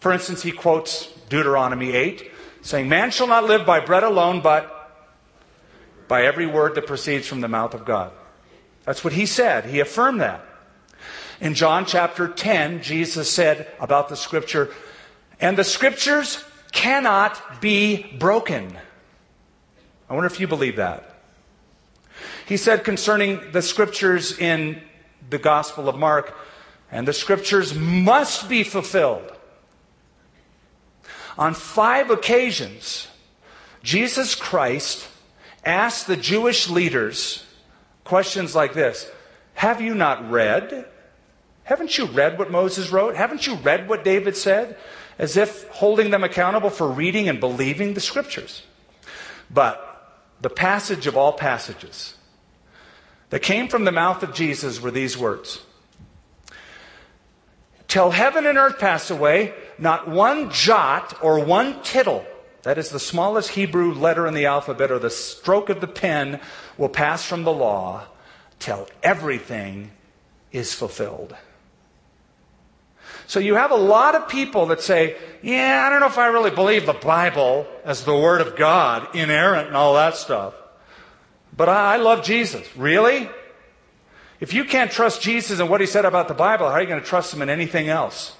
For 0.00 0.12
instance, 0.12 0.42
he 0.42 0.52
quotes 0.52 1.06
Deuteronomy 1.28 1.92
8, 1.92 2.30
saying, 2.62 2.88
Man 2.88 3.10
shall 3.10 3.26
not 3.26 3.44
live 3.44 3.66
by 3.66 3.80
bread 3.80 4.04
alone, 4.04 4.40
but 4.40 4.77
by 6.08 6.24
every 6.24 6.46
word 6.46 6.74
that 6.74 6.86
proceeds 6.86 7.26
from 7.26 7.40
the 7.40 7.48
mouth 7.48 7.74
of 7.74 7.84
God. 7.84 8.12
That's 8.84 9.04
what 9.04 9.12
he 9.12 9.26
said. 9.26 9.66
He 9.66 9.80
affirmed 9.80 10.22
that. 10.22 10.44
In 11.40 11.54
John 11.54 11.84
chapter 11.84 12.26
10, 12.26 12.82
Jesus 12.82 13.30
said 13.30 13.70
about 13.78 14.08
the 14.08 14.16
scripture, 14.16 14.70
and 15.40 15.56
the 15.56 15.64
scriptures 15.64 16.42
cannot 16.72 17.60
be 17.60 18.02
broken. 18.18 18.76
I 20.08 20.14
wonder 20.14 20.26
if 20.26 20.40
you 20.40 20.48
believe 20.48 20.76
that. 20.76 21.20
He 22.46 22.56
said 22.56 22.82
concerning 22.82 23.52
the 23.52 23.62
scriptures 23.62 24.36
in 24.38 24.80
the 25.28 25.38
Gospel 25.38 25.88
of 25.88 25.96
Mark, 25.96 26.34
and 26.90 27.06
the 27.06 27.12
scriptures 27.12 27.74
must 27.74 28.48
be 28.48 28.64
fulfilled. 28.64 29.30
On 31.36 31.54
five 31.54 32.10
occasions, 32.10 33.06
Jesus 33.82 34.34
Christ 34.34 35.08
asked 35.64 36.06
the 36.06 36.16
Jewish 36.16 36.68
leaders 36.68 37.44
questions 38.04 38.54
like 38.54 38.74
this 38.74 39.10
Have 39.54 39.80
you 39.80 39.94
not 39.94 40.30
read? 40.30 40.86
Haven't 41.64 41.98
you 41.98 42.06
read 42.06 42.38
what 42.38 42.50
Moses 42.50 42.90
wrote? 42.90 43.14
Haven't 43.14 43.46
you 43.46 43.54
read 43.56 43.88
what 43.88 44.02
David 44.02 44.36
said? 44.36 44.76
As 45.18 45.36
if 45.36 45.68
holding 45.68 46.10
them 46.10 46.24
accountable 46.24 46.70
for 46.70 46.88
reading 46.88 47.28
and 47.28 47.40
believing 47.40 47.92
the 47.92 48.00
scriptures. 48.00 48.62
But 49.50 49.84
the 50.40 50.48
passage 50.48 51.06
of 51.06 51.16
all 51.16 51.32
passages 51.32 52.14
that 53.30 53.40
came 53.40 53.68
from 53.68 53.84
the 53.84 53.92
mouth 53.92 54.22
of 54.22 54.32
Jesus 54.32 54.80
were 54.80 54.90
these 54.90 55.18
words 55.18 55.60
Till 57.86 58.10
heaven 58.10 58.46
and 58.46 58.58
earth 58.58 58.78
pass 58.78 59.10
away, 59.10 59.54
not 59.78 60.08
one 60.08 60.50
jot 60.50 61.18
or 61.22 61.44
one 61.44 61.82
tittle, 61.82 62.24
that 62.68 62.76
is 62.76 62.90
the 62.90 63.00
smallest 63.00 63.52
Hebrew 63.52 63.94
letter 63.94 64.26
in 64.26 64.34
the 64.34 64.44
alphabet 64.44 64.90
or 64.90 64.98
the 64.98 65.08
stroke 65.08 65.70
of 65.70 65.80
the 65.80 65.86
pen, 65.86 66.38
will 66.76 66.90
pass 66.90 67.24
from 67.24 67.44
the 67.44 67.50
law 67.50 68.04
till 68.58 68.86
everything 69.02 69.90
is 70.52 70.74
fulfilled. 70.74 71.34
So 73.26 73.40
you 73.40 73.54
have 73.54 73.70
a 73.70 73.76
lot 73.76 74.14
of 74.14 74.28
people 74.28 74.66
that 74.66 74.82
say, 74.82 75.16
yeah, 75.40 75.82
I 75.86 75.88
don't 75.88 76.00
know 76.00 76.08
if 76.08 76.18
I 76.18 76.26
really 76.26 76.50
believe 76.50 76.84
the 76.84 76.92
Bible 76.92 77.66
as 77.86 78.04
the 78.04 78.14
Word 78.14 78.42
of 78.42 78.54
God, 78.54 79.16
inerrant 79.16 79.68
and 79.68 79.76
all 79.76 79.94
that 79.94 80.16
stuff. 80.16 80.52
But 81.56 81.70
I, 81.70 81.96
love 81.96 82.22
Jesus. 82.22 82.76
Really? 82.76 83.30
If 84.40 84.52
you 84.52 84.66
can't 84.66 84.90
trust 84.90 85.22
Jesus 85.22 85.58
and 85.58 85.70
what 85.70 85.80
he 85.80 85.86
said 85.86 86.04
about 86.04 86.28
the 86.28 86.34
Bible, 86.34 86.66
how 86.66 86.72
are 86.72 86.82
you 86.82 86.86
going 86.86 87.00
to 87.00 87.06
trust 87.06 87.32
him 87.32 87.40
in 87.40 87.48
anything 87.48 87.88
else? 87.88 88.36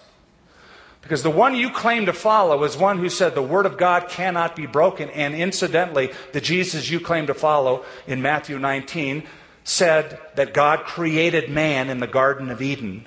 Because 1.01 1.23
the 1.23 1.31
one 1.31 1.55
you 1.55 1.71
claim 1.71 2.07
to 2.07 2.13
follow 2.13 2.65
is 2.65 2.77
one 2.77 2.99
who 2.99 3.09
said 3.09 3.35
the 3.35 3.43
Word 3.43 3.67
of 3.67 3.79
God 3.79 4.09
cannot 4.09 4.57
be 4.57 4.67
broken. 4.67 5.09
And 5.11 5.35
incidentally, 5.35 6.13
the 6.33 6.41
Jesus 6.41 6.91
you 6.91 7.01
claim 7.01 7.27
to 7.29 7.35
follow 7.35 7.85
in 8.07 8.21
Matthew 8.21 8.59
19 8.59 9.23
said 9.65 10.21
that 10.35 10.55
God 10.55 10.85
created 10.85 11.51
man 11.51 11.89
in 11.89 12.01
the 12.01 12.07
Garden 12.07 12.51
of 12.51 12.61
Eden 12.61 13.07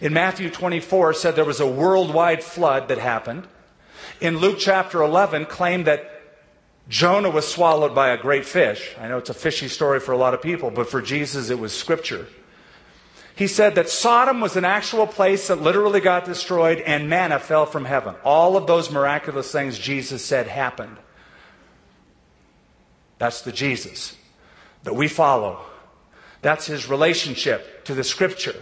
in 0.00 0.12
Matthew 0.12 0.50
24 0.50 1.14
said 1.14 1.36
there 1.36 1.44
was 1.44 1.60
a 1.60 1.66
worldwide 1.66 2.42
flood 2.42 2.88
that 2.88 2.98
happened. 2.98 3.46
In 4.20 4.38
Luke 4.38 4.58
chapter 4.58 5.02
11 5.02 5.46
claimed 5.46 5.86
that 5.86 6.10
Jonah 6.88 7.30
was 7.30 7.48
swallowed 7.48 7.94
by 7.94 8.10
a 8.10 8.16
great 8.16 8.44
fish. 8.44 8.94
I 9.00 9.08
know 9.08 9.18
it's 9.18 9.30
a 9.30 9.34
fishy 9.34 9.68
story 9.68 10.00
for 10.00 10.12
a 10.12 10.16
lot 10.16 10.34
of 10.34 10.42
people, 10.42 10.70
but 10.70 10.88
for 10.88 11.02
Jesus 11.02 11.50
it 11.50 11.58
was 11.58 11.76
scripture. 11.76 12.26
He 13.36 13.46
said 13.48 13.74
that 13.74 13.90
Sodom 13.90 14.40
was 14.40 14.56
an 14.56 14.64
actual 14.64 15.06
place 15.06 15.48
that 15.48 15.60
literally 15.60 16.00
got 16.00 16.24
destroyed 16.24 16.80
and 16.80 17.10
manna 17.10 17.38
fell 17.38 17.66
from 17.66 17.84
heaven. 17.84 18.14
All 18.24 18.56
of 18.56 18.66
those 18.66 18.90
miraculous 18.90 19.52
things 19.52 19.78
Jesus 19.78 20.24
said 20.24 20.48
happened. 20.48 20.96
That's 23.18 23.42
the 23.42 23.52
Jesus 23.52 24.16
that 24.84 24.96
we 24.96 25.06
follow. 25.06 25.60
That's 26.40 26.66
his 26.66 26.88
relationship 26.88 27.84
to 27.84 27.94
the 27.94 28.04
scripture. 28.04 28.56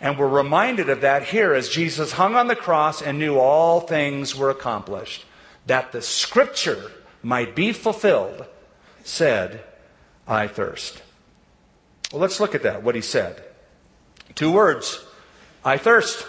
And 0.00 0.18
we're 0.18 0.28
reminded 0.28 0.88
of 0.88 1.02
that 1.02 1.24
here 1.24 1.52
as 1.52 1.68
Jesus 1.68 2.12
hung 2.12 2.36
on 2.36 2.46
the 2.46 2.56
cross 2.56 3.02
and 3.02 3.18
knew 3.18 3.38
all 3.38 3.80
things 3.80 4.34
were 4.34 4.48
accomplished, 4.48 5.26
that 5.66 5.92
the 5.92 6.00
scripture 6.00 6.90
might 7.22 7.54
be 7.54 7.72
fulfilled, 7.72 8.46
said, 9.04 9.62
I 10.26 10.48
thirst. 10.48 11.02
Well, 12.12 12.22
let's 12.22 12.40
look 12.40 12.54
at 12.54 12.62
that, 12.62 12.82
what 12.82 12.94
he 12.94 13.02
said. 13.02 13.42
Two 14.34 14.52
words 14.52 15.04
I 15.64 15.78
thirst. 15.78 16.26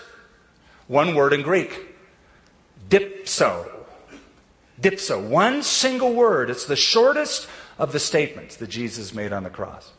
One 0.88 1.16
word 1.16 1.34
in 1.34 1.42
Greek 1.42 1.88
dipso. 2.90 3.70
Dipso. 4.80 5.28
One 5.28 5.64
single 5.64 6.14
word. 6.14 6.50
It's 6.50 6.66
the 6.66 6.76
shortest 6.76 7.48
of 7.78 7.92
the 7.92 8.00
statements 8.00 8.56
that 8.58 8.70
Jesus 8.70 9.14
made 9.14 9.34
on 9.34 9.44
the 9.44 9.50
cross. 9.50 9.92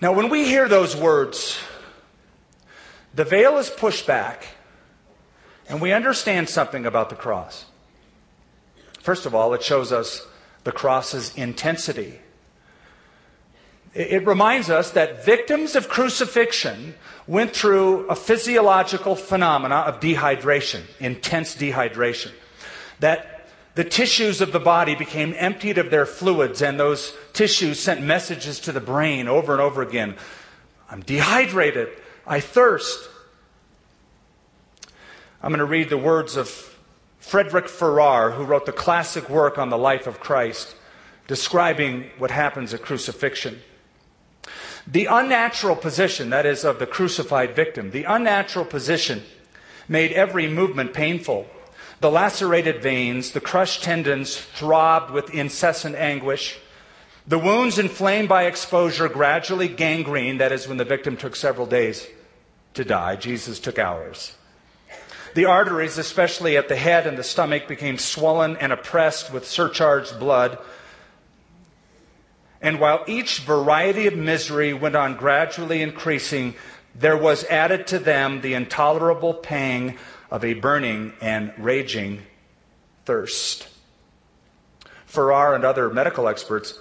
Now, 0.00 0.12
when 0.12 0.30
we 0.30 0.44
hear 0.44 0.68
those 0.68 0.96
words, 0.96 1.58
the 3.14 3.24
veil 3.24 3.58
is 3.58 3.68
pushed 3.68 4.06
back, 4.06 4.46
and 5.68 5.80
we 5.80 5.92
understand 5.92 6.48
something 6.48 6.86
about 6.86 7.10
the 7.10 7.16
cross. 7.16 7.66
First 9.00 9.26
of 9.26 9.34
all, 9.34 9.52
it 9.52 9.62
shows 9.62 9.92
us 9.92 10.26
the 10.64 10.72
cross's 10.72 11.34
intensity. 11.36 12.18
It 13.92 14.26
reminds 14.26 14.70
us 14.70 14.92
that 14.92 15.24
victims 15.24 15.74
of 15.74 15.88
crucifixion 15.88 16.94
went 17.26 17.54
through 17.54 18.06
a 18.08 18.14
physiological 18.14 19.16
phenomena 19.16 19.76
of 19.76 20.00
dehydration, 20.00 20.82
intense 21.00 21.56
dehydration. 21.56 22.30
That 23.00 23.48
the 23.74 23.84
tissues 23.84 24.40
of 24.40 24.52
the 24.52 24.60
body 24.60 24.94
became 24.94 25.34
emptied 25.36 25.78
of 25.78 25.90
their 25.90 26.06
fluids, 26.06 26.62
and 26.62 26.78
those 26.78 27.16
tissues 27.32 27.80
sent 27.80 28.02
messages 28.02 28.60
to 28.60 28.72
the 28.72 28.80
brain 28.80 29.26
over 29.26 29.52
and 29.52 29.60
over 29.60 29.82
again 29.82 30.16
I'm 30.90 31.02
dehydrated. 31.02 31.88
I 32.26 32.40
thirst. 32.40 33.08
I'm 35.40 35.50
going 35.50 35.60
to 35.60 35.64
read 35.64 35.88
the 35.88 35.96
words 35.96 36.36
of 36.36 36.48
Frederick 37.20 37.68
Farrar, 37.68 38.32
who 38.32 38.44
wrote 38.44 38.66
the 38.66 38.72
classic 38.72 39.30
work 39.30 39.56
on 39.56 39.70
the 39.70 39.78
life 39.78 40.08
of 40.08 40.18
Christ, 40.18 40.74
describing 41.28 42.10
what 42.18 42.32
happens 42.32 42.74
at 42.74 42.82
crucifixion. 42.82 43.60
The 44.90 45.06
unnatural 45.06 45.76
position, 45.76 46.30
that 46.30 46.46
is, 46.46 46.64
of 46.64 46.80
the 46.80 46.86
crucified 46.86 47.54
victim, 47.54 47.92
the 47.92 48.04
unnatural 48.04 48.64
position 48.64 49.22
made 49.88 50.10
every 50.12 50.48
movement 50.48 50.92
painful. 50.92 51.46
The 52.00 52.10
lacerated 52.10 52.82
veins, 52.82 53.30
the 53.30 53.40
crushed 53.40 53.84
tendons 53.84 54.36
throbbed 54.36 55.12
with 55.12 55.32
incessant 55.32 55.94
anguish. 55.94 56.58
The 57.26 57.38
wounds 57.38 57.78
inflamed 57.78 58.28
by 58.28 58.44
exposure 58.46 59.08
gradually 59.08 59.68
gangrened, 59.68 60.40
that 60.40 60.50
is, 60.50 60.66
when 60.66 60.78
the 60.78 60.84
victim 60.84 61.16
took 61.16 61.36
several 61.36 61.66
days 61.66 62.06
to 62.74 62.84
die. 62.84 63.14
Jesus 63.14 63.60
took 63.60 63.78
hours. 63.78 64.34
The 65.34 65.44
arteries, 65.44 65.98
especially 65.98 66.56
at 66.56 66.68
the 66.68 66.74
head 66.74 67.06
and 67.06 67.16
the 67.16 67.22
stomach, 67.22 67.68
became 67.68 67.98
swollen 67.98 68.56
and 68.56 68.72
oppressed 68.72 69.32
with 69.32 69.46
surcharged 69.46 70.18
blood. 70.18 70.58
And 72.60 72.78
while 72.78 73.04
each 73.06 73.40
variety 73.40 74.06
of 74.06 74.14
misery 74.14 74.74
went 74.74 74.94
on 74.94 75.16
gradually 75.16 75.80
increasing, 75.80 76.54
there 76.94 77.16
was 77.16 77.44
added 77.44 77.86
to 77.88 77.98
them 77.98 78.40
the 78.40 78.54
intolerable 78.54 79.34
pang 79.34 79.96
of 80.30 80.44
a 80.44 80.54
burning 80.54 81.14
and 81.20 81.52
raging 81.58 82.22
thirst. 83.06 83.68
Farrar 85.06 85.54
and 85.54 85.64
other 85.64 85.90
medical 85.90 86.28
experts 86.28 86.78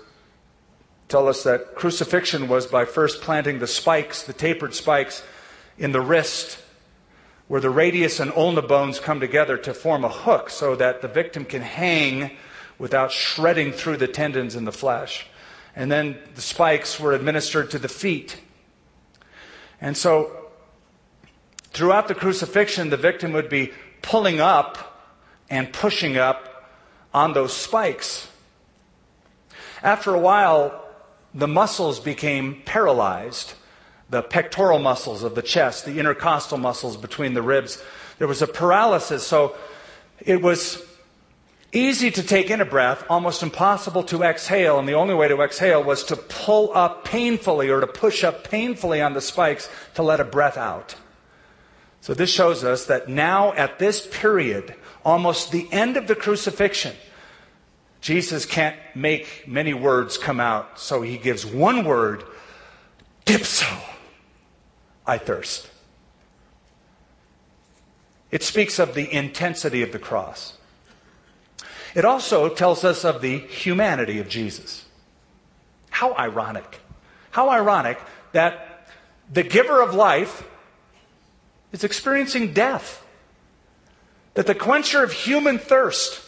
tell 1.07 1.27
us 1.27 1.43
that 1.43 1.75
crucifixion 1.75 2.47
was 2.47 2.67
by 2.67 2.85
first 2.85 3.21
planting 3.21 3.59
the 3.59 3.67
spikes, 3.67 4.23
the 4.23 4.33
tapered 4.33 4.75
spikes, 4.75 5.23
in 5.77 5.91
the 5.93 6.01
wrist, 6.01 6.59
where 7.47 7.61
the 7.61 7.69
radius 7.69 8.19
and 8.19 8.31
ulna 8.33 8.61
bones 8.61 8.99
come 8.99 9.19
together 9.19 9.57
to 9.57 9.73
form 9.73 10.03
a 10.03 10.09
hook 10.09 10.49
so 10.49 10.75
that 10.75 11.01
the 11.01 11.07
victim 11.07 11.45
can 11.45 11.61
hang 11.61 12.31
without 12.77 13.11
shredding 13.11 13.71
through 13.71 13.97
the 13.97 14.07
tendons 14.07 14.55
and 14.55 14.67
the 14.67 14.71
flesh. 14.71 15.25
And 15.79 15.91
then 15.91 16.19
the 16.35 16.41
spikes 16.41 16.99
were 16.99 17.13
administered 17.13 17.71
to 17.71 17.79
the 17.79 17.87
feet. 17.87 18.39
And 19.79 19.95
so 19.97 20.39
Throughout 21.71 22.07
the 22.07 22.15
crucifixion, 22.15 22.89
the 22.89 22.97
victim 22.97 23.31
would 23.33 23.49
be 23.49 23.71
pulling 24.01 24.39
up 24.39 25.01
and 25.49 25.71
pushing 25.71 26.17
up 26.17 26.69
on 27.13 27.33
those 27.33 27.53
spikes. 27.53 28.27
After 29.83 30.13
a 30.13 30.19
while, 30.19 30.85
the 31.33 31.47
muscles 31.47 31.99
became 31.99 32.61
paralyzed 32.65 33.53
the 34.09 34.23
pectoral 34.23 34.79
muscles 34.79 35.21
of 35.21 35.35
the 35.35 35.41
chest, 35.43 35.85
the 35.85 35.99
intercostal 35.99 36.57
muscles 36.57 36.97
between 36.97 37.35
the 37.35 37.43
ribs. 37.43 37.81
There 38.17 38.27
was 38.27 38.41
a 38.41 38.47
paralysis, 38.47 39.25
so 39.25 39.55
it 40.19 40.41
was 40.41 40.83
easy 41.71 42.11
to 42.11 42.23
take 42.23 42.49
in 42.49 42.61
a 42.61 42.65
breath, 42.65 43.03
almost 43.09 43.43
impossible 43.43 44.03
to 44.03 44.23
exhale, 44.23 44.79
and 44.79 44.87
the 44.87 44.93
only 44.93 45.13
way 45.13 45.27
to 45.27 45.41
exhale 45.41 45.83
was 45.83 46.03
to 46.05 46.15
pull 46.15 46.75
up 46.75 47.05
painfully 47.05 47.69
or 47.69 47.79
to 47.79 47.87
push 47.87 48.23
up 48.23 48.43
painfully 48.43 49.01
on 49.01 49.13
the 49.13 49.21
spikes 49.21 49.69
to 49.95 50.03
let 50.03 50.19
a 50.19 50.25
breath 50.25 50.57
out. 50.57 50.95
So 52.01 52.13
this 52.13 52.31
shows 52.31 52.63
us 52.63 52.85
that 52.85 53.09
now 53.09 53.53
at 53.53 53.77
this 53.77 54.07
period, 54.07 54.75
almost 55.03 55.51
the 55.51 55.67
end 55.71 55.97
of 55.97 56.07
the 56.07 56.15
crucifixion, 56.15 56.95
Jesus 58.01 58.45
can't 58.45 58.77
make 58.95 59.45
many 59.47 59.73
words 59.73 60.17
come 60.17 60.39
out. 60.39 60.79
So 60.79 61.01
he 61.01 61.17
gives 61.17 61.45
one 61.45 61.83
word, 61.83 62.23
dipso. 63.25 63.67
I 65.05 65.17
thirst. 65.17 65.69
It 68.31 68.43
speaks 68.43 68.79
of 68.79 68.93
the 68.93 69.11
intensity 69.11 69.81
of 69.81 69.91
the 69.91 69.99
cross. 69.99 70.58
It 71.95 72.05
also 72.05 72.49
tells 72.49 72.83
us 72.83 73.03
of 73.03 73.21
the 73.21 73.39
humanity 73.39 74.19
of 74.19 74.29
Jesus. 74.29 74.85
How 75.89 76.13
ironic. 76.13 76.79
How 77.31 77.49
ironic 77.49 77.99
that 78.31 78.87
the 79.31 79.43
giver 79.43 79.81
of 79.81 79.93
life 79.93 80.47
is 81.71 81.83
experiencing 81.83 82.53
death. 82.53 83.05
That 84.35 84.47
the 84.47 84.55
quencher 84.55 85.03
of 85.03 85.11
human 85.11 85.57
thirst, 85.57 86.21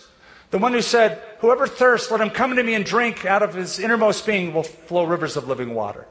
the 0.50 0.58
one 0.58 0.74
who 0.74 0.82
said, 0.82 1.22
Whoever 1.40 1.66
thirsts, 1.68 2.12
let 2.12 2.22
him 2.22 2.30
come 2.30 2.56
to 2.56 2.64
me 2.64 2.74
and 2.74 2.86
drink, 2.86 3.26
out 3.26 3.42
of 3.42 3.54
his 3.54 3.80
innermost 3.80 4.26
being 4.26 4.54
will 4.54 4.64
flow 4.64 5.06
rivers 5.06 5.38
of 5.38 5.48
living 5.48 5.74
water. 5.74 6.06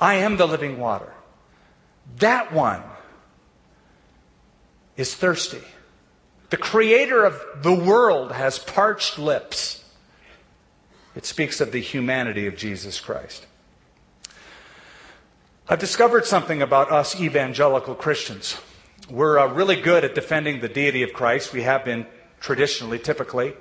I 0.00 0.14
am 0.14 0.36
the 0.36 0.46
living 0.46 0.78
water. 0.78 1.12
That 2.18 2.52
one 2.52 2.82
is 4.96 5.14
thirsty. 5.14 5.62
The 6.50 6.56
creator 6.56 7.24
of 7.24 7.40
the 7.62 7.74
world 7.74 8.32
has 8.32 8.58
parched 8.58 9.18
lips. 9.18 9.84
It 11.14 11.26
speaks 11.26 11.60
of 11.60 11.72
the 11.72 11.80
humanity 11.80 12.46
of 12.46 12.56
Jesus 12.56 13.00
Christ. 13.00 13.46
I've 15.68 15.78
discovered 15.78 16.24
something 16.24 16.62
about 16.62 16.90
us 16.90 17.20
evangelical 17.20 17.94
Christians. 17.94 18.58
We're 19.10 19.38
uh, 19.38 19.52
really 19.52 19.76
good 19.76 20.04
at 20.04 20.14
defending 20.14 20.60
the 20.60 20.68
deity 20.68 21.02
of 21.02 21.12
Christ. 21.12 21.52
We 21.52 21.62
have 21.62 21.84
been 21.84 22.06
traditionally, 22.40 22.98
typically. 22.98 23.54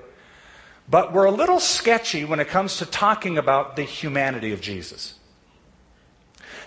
But 0.89 1.11
we're 1.11 1.25
a 1.25 1.31
little 1.31 1.59
sketchy 1.59 2.23
when 2.23 2.39
it 2.39 2.47
comes 2.47 2.77
to 2.77 2.85
talking 2.85 3.37
about 3.37 3.75
the 3.75 3.83
humanity 3.83 4.53
of 4.53 4.61
Jesus. 4.61 5.15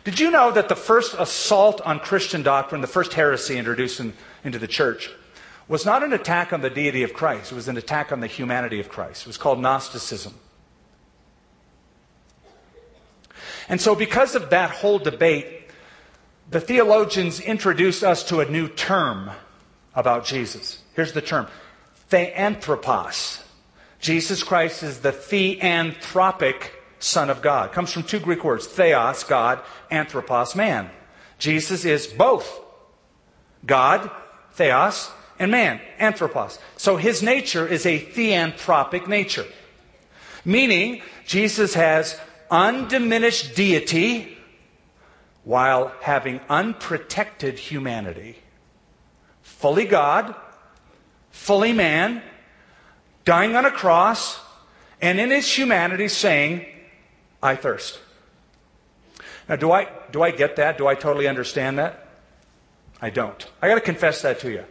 Did 0.05 0.21
you 0.21 0.31
know 0.31 0.51
that 0.51 0.69
the 0.69 0.77
first 0.77 1.15
assault 1.19 1.81
on 1.83 2.01
Christian 2.01 2.43
doctrine, 2.43 2.81
the 2.81 2.87
first 2.87 3.15
heresy 3.15 3.57
introduced 3.57 4.01
in, 4.01 4.13
into 4.45 4.59
the 4.59 4.67
church, 4.67 5.11
was 5.69 5.87
not 5.87 6.03
an 6.03 6.13
attack 6.13 6.53
on 6.53 6.61
the 6.61 6.71
deity 6.71 7.03
of 7.03 7.13
Christ, 7.13 7.53
it 7.53 7.55
was 7.55 7.69
an 7.69 7.77
attack 7.77 8.13
on 8.13 8.21
the 8.21 8.27
humanity 8.27 8.81
of 8.81 8.89
Christ. 8.89 9.23
It 9.23 9.27
was 9.29 9.39
called 9.39 9.61
Gnosticism. 9.61 10.35
And 13.69 13.81
so, 13.81 13.95
because 13.95 14.35
of 14.35 14.51
that 14.51 14.71
whole 14.71 14.99
debate, 14.99 15.71
the 16.51 16.61
theologians 16.61 17.41
introduced 17.41 18.03
us 18.03 18.25
to 18.25 18.41
a 18.41 18.51
new 18.51 18.69
term 18.69 19.31
about 19.95 20.25
Jesus. 20.25 20.83
Here's 20.95 21.13
the 21.13 21.23
term 21.23 21.47
theanthropos. 22.09 23.45
Jesus 24.01 24.43
Christ 24.43 24.83
is 24.83 25.01
the 25.01 25.13
theanthropic 25.13 26.71
Son 26.99 27.31
of 27.31 27.43
God. 27.43 27.71
It 27.71 27.73
comes 27.73 27.93
from 27.93 28.03
two 28.03 28.19
Greek 28.19 28.43
words 28.45 28.67
theos, 28.67 29.25
God, 29.25 29.61
anthropos, 29.91 30.57
man. 30.57 30.91
Jesus 31.39 31.85
is 31.85 32.07
both 32.07 32.61
God, 33.65 34.11
theos, 34.53 35.11
and 35.41 35.51
man, 35.51 35.81
anthropos. 35.99 36.59
So 36.77 36.97
his 36.97 37.23
nature 37.23 37.67
is 37.67 37.87
a 37.87 37.99
theanthropic 37.99 39.09
nature, 39.09 39.47
meaning 40.45 41.03
Jesus 41.27 41.73
has 41.75 42.21
undiminished 42.51 43.57
deity 43.57 44.37
while 45.43 45.95
having 46.03 46.41
unprotected 46.51 47.59
humanity. 47.59 48.37
Fully 49.41 49.87
God, 49.87 50.35
fully 51.31 51.73
man, 51.73 52.23
dying 53.25 53.57
on 53.57 53.65
a 53.65 53.71
cross, 53.71 54.39
and 55.01 55.19
in 55.19 55.31
his 55.31 55.51
humanity 55.51 56.09
saying, 56.09 56.67
I 57.43 57.57
thirst. 57.57 57.99
Now, 59.49 59.57
do 59.57 59.73
I, 59.73 59.89
do 60.13 60.23
I 60.23 60.33
get 60.33 60.57
that? 60.57 60.77
Do 60.77 60.87
I 60.87 60.95
totally 60.95 61.27
understand 61.27 61.79
that? 61.79 62.09
I 63.01 63.09
don't. 63.09 63.51
I 63.63 63.69
got 63.69 63.77
to 63.77 63.81
confess 63.81 64.21
that 64.21 64.41
to 64.41 64.51
you. 64.51 64.65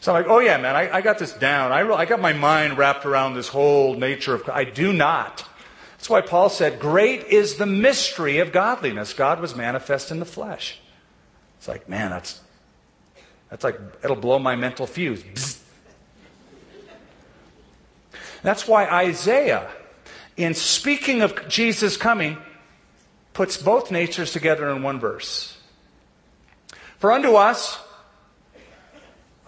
So 0.00 0.14
I'm 0.14 0.22
like, 0.22 0.30
oh 0.30 0.38
yeah, 0.38 0.58
man, 0.58 0.76
I, 0.76 0.98
I 0.98 1.00
got 1.00 1.18
this 1.18 1.32
down. 1.32 1.72
I, 1.72 1.80
I 1.80 2.04
got 2.04 2.20
my 2.20 2.32
mind 2.32 2.78
wrapped 2.78 3.04
around 3.04 3.34
this 3.34 3.48
whole 3.48 3.94
nature 3.94 4.34
of. 4.34 4.48
I 4.48 4.64
do 4.64 4.92
not. 4.92 5.44
That's 5.98 6.08
why 6.08 6.20
Paul 6.20 6.48
said, 6.48 6.78
Great 6.78 7.26
is 7.26 7.56
the 7.56 7.66
mystery 7.66 8.38
of 8.38 8.52
godliness. 8.52 9.12
God 9.12 9.40
was 9.40 9.56
manifest 9.56 10.12
in 10.12 10.20
the 10.20 10.24
flesh. 10.24 10.78
It's 11.58 11.66
like, 11.66 11.88
man, 11.88 12.10
that's, 12.10 12.40
that's 13.50 13.64
like, 13.64 13.80
it'll 14.04 14.14
blow 14.14 14.38
my 14.38 14.54
mental 14.54 14.86
fuse. 14.86 15.60
That's 18.42 18.68
why 18.68 18.86
Isaiah, 18.86 19.68
in 20.36 20.54
speaking 20.54 21.22
of 21.22 21.48
Jesus 21.48 21.96
coming, 21.96 22.38
puts 23.32 23.56
both 23.56 23.90
natures 23.90 24.32
together 24.32 24.70
in 24.70 24.84
one 24.84 25.00
verse. 25.00 25.58
For 26.98 27.10
unto 27.10 27.34
us, 27.34 27.80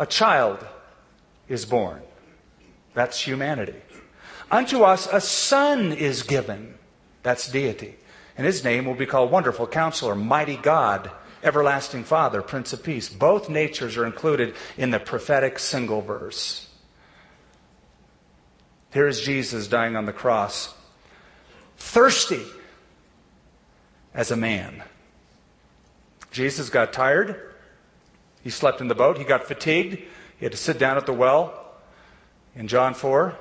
a 0.00 0.06
child 0.06 0.66
is 1.46 1.66
born. 1.66 2.00
That's 2.94 3.20
humanity. 3.20 3.76
Unto 4.50 4.82
us 4.82 5.06
a 5.12 5.20
son 5.20 5.92
is 5.92 6.22
given. 6.22 6.74
That's 7.22 7.52
deity. 7.52 7.96
And 8.36 8.46
his 8.46 8.64
name 8.64 8.86
will 8.86 8.94
be 8.94 9.04
called 9.04 9.30
Wonderful 9.30 9.66
Counselor, 9.66 10.14
Mighty 10.14 10.56
God, 10.56 11.10
Everlasting 11.42 12.04
Father, 12.04 12.40
Prince 12.40 12.72
of 12.72 12.82
Peace. 12.82 13.10
Both 13.10 13.50
natures 13.50 13.98
are 13.98 14.06
included 14.06 14.54
in 14.78 14.90
the 14.90 14.98
prophetic 14.98 15.58
single 15.58 16.00
verse. 16.00 16.66
Here 18.92 19.06
is 19.06 19.20
Jesus 19.20 19.68
dying 19.68 19.96
on 19.96 20.06
the 20.06 20.12
cross, 20.14 20.74
thirsty 21.76 22.44
as 24.14 24.30
a 24.30 24.36
man. 24.36 24.82
Jesus 26.30 26.70
got 26.70 26.94
tired. 26.94 27.50
He 28.42 28.50
slept 28.50 28.80
in 28.80 28.88
the 28.88 28.94
boat. 28.94 29.18
He 29.18 29.24
got 29.24 29.44
fatigued. 29.44 29.98
He 30.38 30.44
had 30.44 30.52
to 30.52 30.58
sit 30.58 30.78
down 30.78 30.96
at 30.96 31.06
the 31.06 31.12
well 31.12 31.74
in 32.54 32.68
John 32.68 32.94
4. 32.94 33.36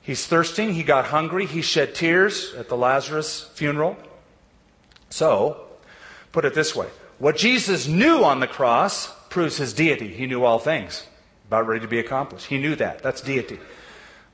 He's 0.00 0.26
thirsting. 0.26 0.74
He 0.74 0.82
got 0.82 1.06
hungry. 1.06 1.46
He 1.46 1.62
shed 1.62 1.94
tears 1.94 2.54
at 2.54 2.68
the 2.68 2.76
Lazarus 2.76 3.50
funeral. 3.54 3.96
So, 5.10 5.66
put 6.32 6.44
it 6.44 6.54
this 6.54 6.74
way 6.74 6.88
what 7.18 7.36
Jesus 7.36 7.88
knew 7.88 8.22
on 8.24 8.40
the 8.40 8.46
cross 8.46 9.12
proves 9.28 9.56
his 9.56 9.72
deity. 9.72 10.08
He 10.08 10.26
knew 10.26 10.44
all 10.44 10.58
things, 10.58 11.06
about 11.46 11.66
ready 11.66 11.80
to 11.80 11.88
be 11.88 11.98
accomplished. 11.98 12.46
He 12.46 12.58
knew 12.58 12.76
that. 12.76 13.02
That's 13.02 13.20
deity. 13.20 13.58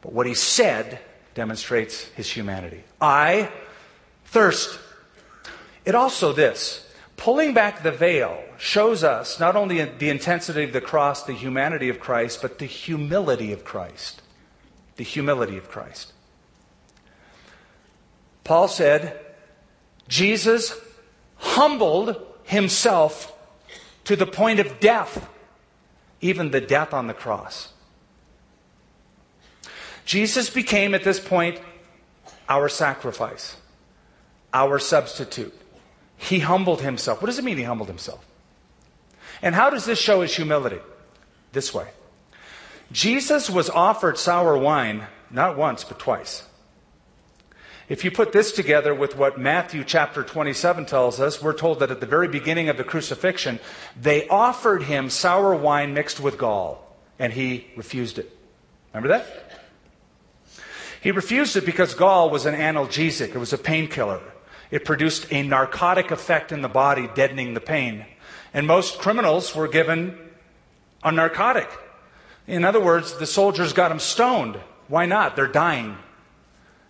But 0.01 0.13
what 0.13 0.27
he 0.27 0.35
said 0.35 0.99
demonstrates 1.35 2.05
his 2.11 2.31
humanity. 2.31 2.85
I 3.01 3.51
thirst. 4.27 4.79
It 5.85 5.95
also 5.95 6.33
this 6.33 6.85
Pulling 7.17 7.55
back 7.55 7.83
the 7.83 7.93
veil 7.93 8.44
shows 8.59 9.05
us 9.05 9.41
not 9.41 9.57
only 9.57 9.85
the 9.85 10.11
intensity 10.11 10.65
of 10.65 10.73
the 10.73 10.81
cross, 10.81 11.23
the 11.25 11.33
humanity 11.33 11.89
of 11.89 12.01
Christ, 12.01 12.41
but 12.43 12.59
the 12.59 12.67
humility 12.67 13.53
of 13.53 13.65
Christ. 13.65 14.23
The 14.97 15.05
humility 15.05 15.57
of 15.57 15.69
Christ. 15.69 16.13
Paul 18.45 18.69
said, 18.69 19.19
Jesus 20.09 20.79
humbled 21.37 22.17
himself 22.45 23.33
to 24.05 24.17
the 24.17 24.27
point 24.27 24.61
of 24.61 24.81
death, 24.81 25.29
even 26.21 26.51
the 26.51 26.61
death 26.61 26.93
on 26.93 27.07
the 27.07 27.15
cross. 27.15 27.73
Jesus 30.05 30.51
became 30.51 30.95
at 30.95 31.05
this 31.05 31.19
point 31.19 31.61
our 32.49 32.69
sacrifice, 32.69 33.57
our 34.53 34.79
substitute. 34.79 35.55
He 36.17 36.41
humbled 36.41 36.83
himself. 36.83 37.23
What 37.23 37.27
does 37.27 37.39
it 37.39 37.45
mean 37.45 37.57
he 37.57 37.63
humbled 37.63 37.89
himself? 37.89 38.25
And 39.45 39.55
how 39.55 39.69
does 39.69 39.85
this 39.85 39.99
show 40.01 40.23
his 40.23 40.35
humility? 40.35 40.81
This 41.53 41.73
way 41.73 41.89
Jesus 42.91 43.51
was 43.51 43.69
offered 43.71 44.19
sour 44.19 44.57
wine 44.57 45.07
not 45.31 45.57
once, 45.57 45.85
but 45.85 45.99
twice. 45.99 46.45
If 47.87 48.05
you 48.05 48.11
put 48.11 48.33
this 48.33 48.53
together 48.53 48.95
with 48.95 49.17
what 49.17 49.39
Matthew 49.39 49.85
chapter 49.85 50.23
27 50.23 50.87
tells 50.87 51.21
us, 51.21 51.43
we're 51.43 51.53
told 51.53 51.81
that 51.81 51.91
at 51.91 52.01
the 52.01 52.07
very 52.07 52.29
beginning 52.29 52.71
of 52.71 52.79
the 52.79 52.85
crucifixion, 52.85 53.61
they 54.01 54.27
offered 54.29 54.85
him 54.85 55.11
sour 55.11 55.55
wine 55.55 55.93
mixed 55.93 56.19
with 56.19 56.39
gall, 56.39 56.97
and 57.19 57.31
he 57.31 57.67
refused 57.77 58.19
it. 58.19 58.35
Remember 58.95 59.09
that? 59.19 59.61
He 61.03 61.11
refused 61.11 61.57
it 61.57 61.67
because 61.67 61.93
gall 61.93 62.31
was 62.31 62.47
an 62.47 62.55
analgesic, 62.55 63.35
it 63.35 63.39
was 63.39 63.53
a 63.53 63.59
painkiller. 63.59 64.23
It 64.71 64.87
produced 64.87 65.27
a 65.31 65.43
narcotic 65.43 66.11
effect 66.11 66.53
in 66.53 66.63
the 66.63 66.69
body, 66.69 67.11
deadening 67.15 67.53
the 67.53 67.61
pain. 67.61 68.07
And 68.55 68.67
most 68.67 68.99
criminals 68.99 69.55
were 69.55 69.69
given 69.69 70.17
a 71.03 71.13
narcotic. 71.13 71.69
In 72.47 72.65
other 72.65 72.81
words, 72.81 73.19
the 73.19 73.27
soldiers 73.27 73.75
got 73.75 73.91
them 73.91 73.99
stoned. 73.99 74.57
Why 74.89 75.05
not? 75.05 75.37
They're 75.37 75.47
dying. 75.47 75.99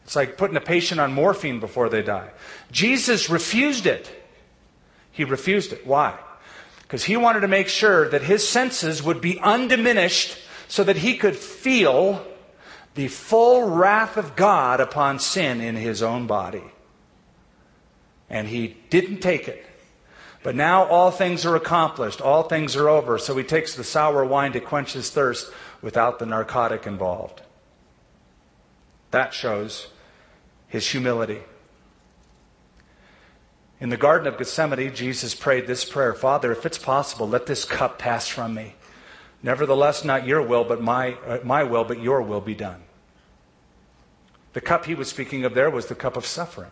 It's 0.05 0.15
like 0.15 0.37
putting 0.37 0.57
a 0.57 0.61
patient 0.61 1.01
on 1.01 1.13
morphine 1.13 1.59
before 1.59 1.89
they 1.89 2.03
die. 2.03 2.31
Jesus 2.71 3.31
refused 3.31 3.87
it. 3.87 4.09
He 5.11 5.25
refused 5.25 5.73
it. 5.73 5.87
Why? 5.87 6.19
Because 6.83 7.05
he 7.05 7.17
wanted 7.17 7.41
to 7.41 7.49
make 7.49 7.69
sure 7.69 8.09
that 8.11 8.23
his 8.23 8.47
senses 8.47 9.03
would 9.03 9.21
be 9.21 9.41
undiminished 9.41 10.39
so 10.69 10.85
that 10.85 10.97
he 10.97 11.17
could 11.17 11.35
feel 11.35 12.25
the 12.95 13.09
full 13.09 13.71
wrath 13.71 14.17
of 14.17 14.37
God 14.37 14.81
upon 14.81 15.19
sin 15.19 15.61
in 15.61 15.75
his 15.75 16.03
own 16.03 16.27
body 16.27 16.63
and 18.29 18.49
he 18.49 18.77
didn't 18.91 19.21
take 19.21 19.49
it. 19.49 19.65
But 20.45 20.55
now 20.55 20.85
all 20.85 21.11
things 21.11 21.47
are 21.47 21.57
accomplished, 21.57 22.21
all 22.21 22.43
things 22.43 22.77
are 22.77 22.89
over. 22.89 23.17
So 23.17 23.35
he 23.35 23.43
takes 23.43 23.75
the 23.75 23.83
sour 23.83 24.25
wine 24.27 24.53
to 24.53 24.61
quench 24.61 24.93
his 24.93 25.11
thirst 25.11 25.51
without 25.81 26.19
the 26.19 26.27
narcotic 26.27 26.87
involved. 26.87 27.41
That 29.11 29.33
shows 29.33 29.89
his 30.69 30.87
humility. 30.87 31.41
In 33.81 33.89
the 33.89 33.97
Garden 33.97 34.29
of 34.29 34.37
Gethsemane, 34.37 34.95
Jesus 34.95 35.35
prayed 35.35 35.67
this 35.67 35.83
prayer 35.83 36.13
Father, 36.13 36.53
if 36.53 36.67
it's 36.67 36.79
possible, 36.79 37.27
let 37.27 37.47
this 37.47 37.65
cup 37.65 37.99
pass 37.99 38.29
from 38.29 38.55
me. 38.55 38.75
Nevertheless, 39.43 40.05
not 40.05 40.27
your 40.27 40.43
will, 40.43 40.65
but 40.65 40.83
my, 40.83 41.15
uh, 41.27 41.39
my 41.43 41.65
will, 41.65 41.85
but 41.85 42.03
your 42.03 42.21
will 42.21 42.43
be 42.43 42.55
done. 42.55 42.83
The 44.53 44.61
cup 44.61 44.85
he 44.85 44.95
was 44.95 45.09
speaking 45.09 45.47
of 45.47 45.55
there 45.55 45.71
was 45.71 45.87
the 45.87 45.95
cup 45.95 46.19
of 46.19 46.27
suffering. 46.27 46.71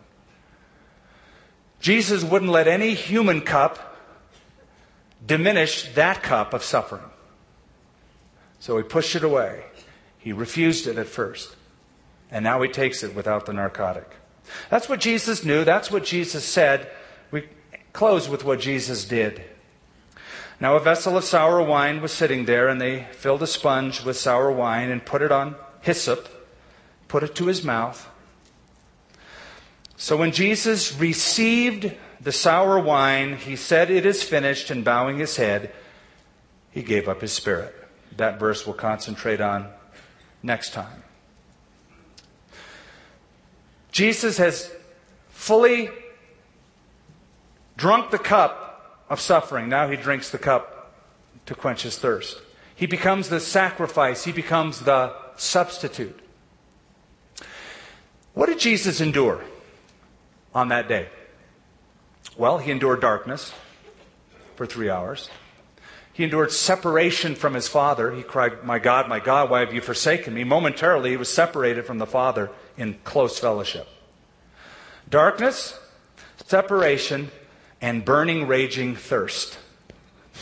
Jesus 1.82 2.22
wouldn't 2.22 2.50
let 2.50 2.68
any 2.68 2.94
human 2.94 3.40
cup 3.40 3.98
diminish 5.24 5.92
that 5.94 6.22
cup 6.22 6.54
of 6.54 6.62
suffering. 6.62 7.10
So 8.60 8.76
he 8.76 8.84
pushed 8.84 9.16
it 9.16 9.24
away. 9.24 9.64
He 10.16 10.32
refused 10.32 10.86
it 10.86 10.96
at 10.96 11.08
first. 11.08 11.56
And 12.30 12.44
now 12.44 12.62
he 12.62 12.68
takes 12.68 13.02
it 13.02 13.14
without 13.16 13.46
the 13.46 13.52
narcotic. 13.52 14.08
That's 14.70 14.88
what 14.88 15.00
Jesus 15.00 15.44
knew. 15.44 15.64
That's 15.64 15.90
what 15.90 16.04
Jesus 16.04 16.44
said. 16.44 16.88
We 17.32 17.48
close 17.92 18.28
with 18.28 18.44
what 18.44 18.60
Jesus 18.60 19.04
did. 19.04 19.42
Now, 20.60 20.76
a 20.76 20.80
vessel 20.80 21.16
of 21.16 21.24
sour 21.24 21.60
wine 21.60 22.00
was 22.00 22.12
sitting 22.12 22.44
there, 22.44 22.68
and 22.68 22.80
they 22.80 23.08
filled 23.10 23.42
a 23.42 23.48
sponge 23.48 24.04
with 24.04 24.16
sour 24.16 24.52
wine 24.52 24.90
and 24.90 25.04
put 25.04 25.20
it 25.20 25.32
on 25.32 25.56
hyssop, 25.80 26.28
put 27.08 27.24
it 27.24 27.34
to 27.34 27.46
his 27.46 27.64
mouth. 27.64 28.08
So 30.02 30.16
when 30.16 30.32
Jesus 30.32 30.98
received 30.98 31.92
the 32.20 32.32
sour 32.32 32.80
wine, 32.80 33.36
he 33.36 33.54
said, 33.54 33.88
It 33.88 34.04
is 34.04 34.20
finished, 34.20 34.68
and 34.68 34.84
bowing 34.84 35.18
his 35.18 35.36
head, 35.36 35.72
he 36.72 36.82
gave 36.82 37.08
up 37.08 37.20
his 37.20 37.32
spirit. 37.32 37.72
That 38.16 38.40
verse 38.40 38.66
we'll 38.66 38.74
concentrate 38.74 39.40
on 39.40 39.68
next 40.42 40.72
time. 40.72 41.04
Jesus 43.92 44.38
has 44.38 44.74
fully 45.28 45.88
drunk 47.76 48.10
the 48.10 48.18
cup 48.18 49.04
of 49.08 49.20
suffering. 49.20 49.68
Now 49.68 49.88
he 49.88 49.96
drinks 49.96 50.30
the 50.30 50.38
cup 50.38 50.96
to 51.46 51.54
quench 51.54 51.82
his 51.82 51.96
thirst. 51.96 52.42
He 52.74 52.86
becomes 52.86 53.28
the 53.28 53.38
sacrifice, 53.38 54.24
he 54.24 54.32
becomes 54.32 54.80
the 54.80 55.14
substitute. 55.36 56.18
What 58.34 58.46
did 58.46 58.58
Jesus 58.58 59.00
endure 59.00 59.44
on 60.54 60.68
that 60.68 60.88
day? 60.88 61.08
Well, 62.36 62.58
he 62.58 62.70
endured 62.70 63.00
darkness 63.00 63.52
for 64.56 64.66
three 64.66 64.90
hours. 64.90 65.28
He 66.12 66.24
endured 66.24 66.52
separation 66.52 67.34
from 67.34 67.54
his 67.54 67.68
Father. 67.68 68.12
He 68.12 68.22
cried, 68.22 68.64
My 68.64 68.78
God, 68.78 69.08
my 69.08 69.18
God, 69.18 69.50
why 69.50 69.60
have 69.60 69.72
you 69.72 69.80
forsaken 69.80 70.34
me? 70.34 70.44
Momentarily, 70.44 71.10
he 71.10 71.16
was 71.16 71.32
separated 71.32 71.86
from 71.86 71.98
the 71.98 72.06
Father 72.06 72.50
in 72.76 72.98
close 73.04 73.38
fellowship. 73.38 73.88
Darkness, 75.08 75.78
separation, 76.46 77.30
and 77.80 78.04
burning, 78.04 78.46
raging 78.46 78.94
thirst. 78.94 79.58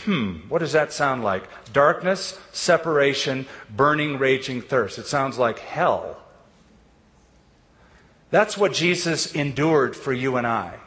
Hmm, 0.04 0.48
what 0.48 0.58
does 0.58 0.72
that 0.72 0.92
sound 0.92 1.22
like? 1.24 1.44
Darkness, 1.72 2.38
separation, 2.52 3.46
burning, 3.74 4.18
raging 4.18 4.62
thirst. 4.62 4.98
It 4.98 5.06
sounds 5.06 5.38
like 5.38 5.58
hell. 5.58 6.19
That's 8.30 8.56
what 8.56 8.72
Jesus 8.72 9.34
endured 9.34 9.96
for 9.96 10.12
you 10.12 10.36
and 10.36 10.46
I. 10.46 10.78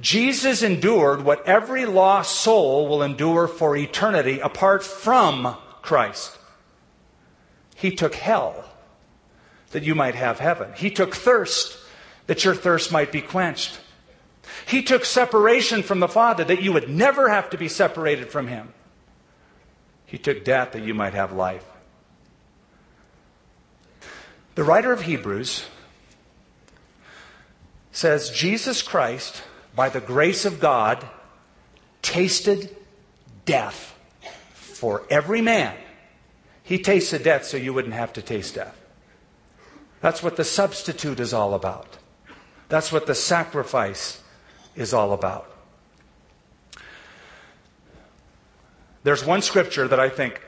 Jesus 0.00 0.62
endured 0.62 1.22
what 1.22 1.46
every 1.46 1.84
lost 1.84 2.40
soul 2.40 2.88
will 2.88 3.02
endure 3.02 3.46
for 3.46 3.76
eternity 3.76 4.38
apart 4.40 4.82
from 4.82 5.56
Christ. 5.82 6.38
He 7.74 7.90
took 7.90 8.14
hell 8.14 8.64
that 9.72 9.82
you 9.82 9.94
might 9.94 10.14
have 10.14 10.38
heaven. 10.38 10.72
He 10.74 10.90
took 10.90 11.14
thirst 11.14 11.78
that 12.26 12.44
your 12.44 12.54
thirst 12.54 12.92
might 12.92 13.12
be 13.12 13.20
quenched. 13.20 13.80
He 14.66 14.82
took 14.82 15.04
separation 15.04 15.82
from 15.82 16.00
the 16.00 16.08
Father 16.08 16.44
that 16.44 16.62
you 16.62 16.72
would 16.72 16.88
never 16.88 17.28
have 17.28 17.50
to 17.50 17.58
be 17.58 17.68
separated 17.68 18.30
from 18.30 18.46
Him. 18.46 18.72
He 20.06 20.18
took 20.18 20.44
death 20.44 20.72
that 20.72 20.82
you 20.82 20.94
might 20.94 21.14
have 21.14 21.32
life. 21.32 21.64
The 24.54 24.64
writer 24.64 24.92
of 24.92 25.02
Hebrews 25.02 25.66
says 27.92 28.30
Jesus 28.30 28.82
Christ, 28.82 29.42
by 29.74 29.88
the 29.88 30.00
grace 30.00 30.44
of 30.44 30.60
God, 30.60 31.06
tasted 32.02 32.74
death 33.44 33.96
for 34.52 35.04
every 35.10 35.40
man. 35.40 35.76
He 36.62 36.78
tasted 36.78 37.22
death 37.22 37.44
so 37.44 37.56
you 37.56 37.74
wouldn't 37.74 37.94
have 37.94 38.12
to 38.14 38.22
taste 38.22 38.54
death. 38.54 38.76
That's 40.00 40.22
what 40.22 40.36
the 40.36 40.44
substitute 40.44 41.20
is 41.20 41.34
all 41.34 41.54
about. 41.54 41.98
That's 42.68 42.92
what 42.92 43.06
the 43.06 43.14
sacrifice 43.14 44.22
is 44.76 44.94
all 44.94 45.12
about. 45.12 45.50
There's 49.02 49.24
one 49.24 49.42
scripture 49.42 49.88
that 49.88 49.98
I 49.98 50.08
think 50.08 50.40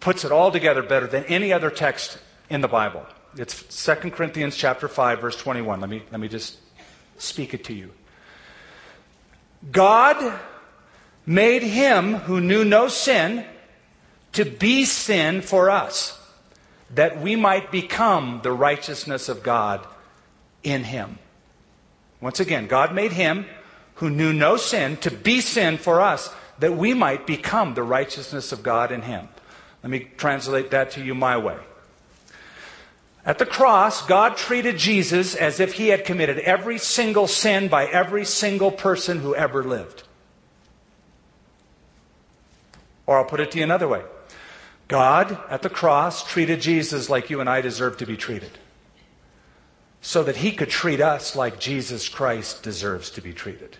puts 0.00 0.24
it 0.24 0.32
all 0.32 0.50
together 0.50 0.82
better 0.82 1.06
than 1.06 1.24
any 1.24 1.52
other 1.52 1.70
text 1.70 2.18
in 2.50 2.60
the 2.60 2.68
Bible. 2.68 3.06
It's 3.36 3.84
2 3.84 4.10
Corinthians 4.10 4.56
chapter 4.56 4.88
5 4.88 5.20
verse 5.20 5.36
21. 5.36 5.80
Let 5.80 5.88
me 5.88 6.02
let 6.10 6.20
me 6.20 6.28
just 6.28 6.58
speak 7.18 7.54
it 7.54 7.64
to 7.64 7.74
you. 7.74 7.90
God 9.70 10.38
made 11.24 11.62
him 11.62 12.14
who 12.14 12.40
knew 12.40 12.64
no 12.64 12.88
sin 12.88 13.44
to 14.32 14.44
be 14.44 14.84
sin 14.84 15.40
for 15.40 15.70
us 15.70 16.18
that 16.90 17.20
we 17.20 17.36
might 17.36 17.70
become 17.70 18.40
the 18.42 18.52
righteousness 18.52 19.28
of 19.28 19.42
God 19.42 19.86
in 20.62 20.84
him. 20.84 21.18
Once 22.20 22.38
again, 22.40 22.66
God 22.66 22.94
made 22.94 23.12
him 23.12 23.46
who 23.94 24.10
knew 24.10 24.32
no 24.32 24.56
sin 24.56 24.96
to 24.98 25.10
be 25.10 25.40
sin 25.40 25.78
for 25.78 26.00
us 26.00 26.34
that 26.58 26.76
we 26.76 26.92
might 26.92 27.26
become 27.26 27.74
the 27.74 27.82
righteousness 27.82 28.52
of 28.52 28.62
God 28.62 28.92
in 28.92 29.02
him. 29.02 29.28
Let 29.82 29.90
me 29.90 30.10
translate 30.16 30.70
that 30.72 30.92
to 30.92 31.04
you 31.04 31.14
my 31.14 31.38
way. 31.38 31.56
At 33.24 33.38
the 33.38 33.46
cross, 33.46 34.04
God 34.04 34.36
treated 34.36 34.78
Jesus 34.78 35.34
as 35.34 35.60
if 35.60 35.74
he 35.74 35.88
had 35.88 36.04
committed 36.04 36.38
every 36.40 36.78
single 36.78 37.28
sin 37.28 37.68
by 37.68 37.86
every 37.86 38.24
single 38.24 38.72
person 38.72 39.20
who 39.20 39.34
ever 39.34 39.62
lived. 39.62 40.02
Or 43.06 43.18
I'll 43.18 43.24
put 43.24 43.40
it 43.40 43.52
to 43.52 43.58
you 43.58 43.64
another 43.64 43.88
way 43.88 44.02
God, 44.88 45.38
at 45.48 45.62
the 45.62 45.70
cross, 45.70 46.26
treated 46.28 46.60
Jesus 46.60 47.08
like 47.08 47.30
you 47.30 47.40
and 47.40 47.48
I 47.48 47.60
deserve 47.60 47.96
to 47.98 48.06
be 48.06 48.16
treated. 48.16 48.58
So 50.00 50.24
that 50.24 50.36
he 50.36 50.50
could 50.50 50.68
treat 50.68 51.00
us 51.00 51.36
like 51.36 51.60
Jesus 51.60 52.08
Christ 52.08 52.64
deserves 52.64 53.08
to 53.10 53.20
be 53.20 53.32
treated. 53.32 53.76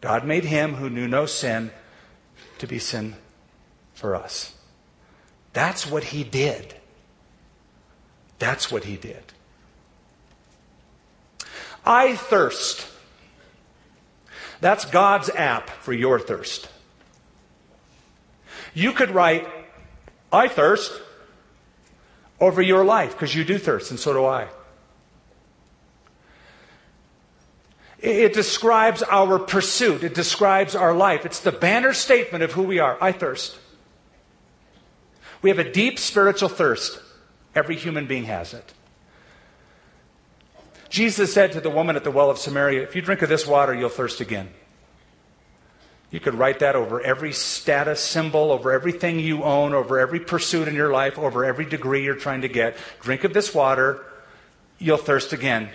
God 0.00 0.24
made 0.24 0.44
him 0.44 0.74
who 0.74 0.88
knew 0.88 1.08
no 1.08 1.26
sin 1.26 1.72
to 2.58 2.66
be 2.68 2.78
sin 2.78 3.16
for 3.94 4.14
us. 4.14 4.54
That's 5.52 5.84
what 5.84 6.04
he 6.04 6.22
did. 6.22 6.74
That's 8.38 8.70
what 8.70 8.84
he 8.84 8.96
did. 8.96 9.22
I 11.84 12.16
thirst. 12.16 12.88
That's 14.60 14.84
God's 14.84 15.30
app 15.30 15.70
for 15.70 15.92
your 15.92 16.18
thirst. 16.18 16.68
You 18.74 18.92
could 18.92 19.10
write, 19.10 19.46
I 20.32 20.48
thirst 20.48 20.92
over 22.40 22.60
your 22.60 22.84
life 22.84 23.12
because 23.12 23.34
you 23.34 23.44
do 23.44 23.58
thirst, 23.58 23.90
and 23.90 24.00
so 24.00 24.12
do 24.12 24.24
I. 24.24 24.48
It 27.98 28.34
describes 28.34 29.02
our 29.02 29.38
pursuit. 29.38 30.04
It 30.04 30.14
describes 30.14 30.74
our 30.74 30.94
life. 30.94 31.24
It's 31.24 31.40
the 31.40 31.52
banner 31.52 31.92
statement 31.92 32.44
of 32.44 32.52
who 32.52 32.62
we 32.62 32.78
are. 32.78 32.98
I 33.00 33.12
thirst. 33.12 33.58
We 35.40 35.50
have 35.50 35.58
a 35.58 35.72
deep 35.72 35.98
spiritual 35.98 36.48
thirst. 36.48 37.00
Every 37.56 37.74
human 37.74 38.06
being 38.06 38.24
has 38.24 38.52
it. 38.52 38.74
Jesus 40.90 41.32
said 41.32 41.52
to 41.52 41.60
the 41.60 41.70
woman 41.70 41.96
at 41.96 42.04
the 42.04 42.10
well 42.10 42.30
of 42.30 42.38
Samaria, 42.38 42.82
If 42.82 42.94
you 42.94 43.02
drink 43.02 43.22
of 43.22 43.30
this 43.30 43.46
water, 43.46 43.74
you'll 43.74 43.88
thirst 43.88 44.20
again. 44.20 44.50
You 46.10 46.20
could 46.20 46.34
write 46.34 46.60
that 46.60 46.76
over 46.76 47.00
every 47.00 47.32
status 47.32 48.00
symbol, 48.00 48.52
over 48.52 48.70
everything 48.70 49.18
you 49.18 49.42
own, 49.42 49.74
over 49.74 49.98
every 49.98 50.20
pursuit 50.20 50.68
in 50.68 50.74
your 50.74 50.92
life, 50.92 51.18
over 51.18 51.44
every 51.44 51.64
degree 51.64 52.04
you're 52.04 52.14
trying 52.14 52.42
to 52.42 52.48
get. 52.48 52.76
Drink 53.00 53.24
of 53.24 53.32
this 53.32 53.54
water, 53.54 54.04
you'll 54.78 54.98
thirst 54.98 55.32
again. 55.32 55.70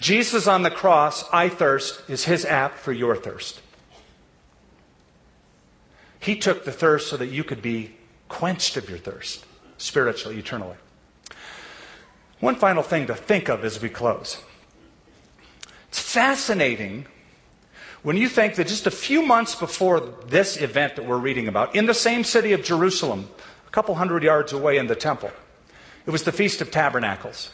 Jesus 0.00 0.46
on 0.46 0.62
the 0.62 0.70
cross, 0.70 1.24
I 1.32 1.48
thirst, 1.48 2.02
is 2.10 2.24
his 2.24 2.44
app 2.44 2.76
for 2.76 2.92
your 2.92 3.16
thirst. 3.16 3.60
He 6.20 6.36
took 6.36 6.64
the 6.64 6.72
thirst 6.72 7.08
so 7.08 7.16
that 7.16 7.28
you 7.28 7.44
could 7.44 7.62
be 7.62 7.94
quenched 8.28 8.76
of 8.76 8.88
your 8.88 8.98
thirst, 8.98 9.44
spiritually, 9.78 10.38
eternally. 10.38 10.76
One 12.40 12.56
final 12.56 12.82
thing 12.82 13.06
to 13.08 13.14
think 13.14 13.48
of 13.48 13.64
as 13.64 13.80
we 13.82 13.88
close. 13.88 14.42
It's 15.88 16.00
fascinating 16.00 17.06
when 18.02 18.16
you 18.16 18.28
think 18.28 18.54
that 18.54 18.68
just 18.68 18.86
a 18.86 18.92
few 18.92 19.22
months 19.22 19.54
before 19.54 20.00
this 20.00 20.60
event 20.60 20.96
that 20.96 21.04
we're 21.04 21.18
reading 21.18 21.48
about, 21.48 21.74
in 21.74 21.86
the 21.86 21.94
same 21.94 22.22
city 22.22 22.52
of 22.52 22.62
Jerusalem, 22.62 23.28
a 23.66 23.70
couple 23.70 23.94
hundred 23.96 24.22
yards 24.22 24.52
away 24.52 24.78
in 24.78 24.86
the 24.86 24.94
temple, 24.94 25.30
it 26.06 26.10
was 26.10 26.22
the 26.22 26.32
Feast 26.32 26.60
of 26.60 26.70
Tabernacles. 26.70 27.50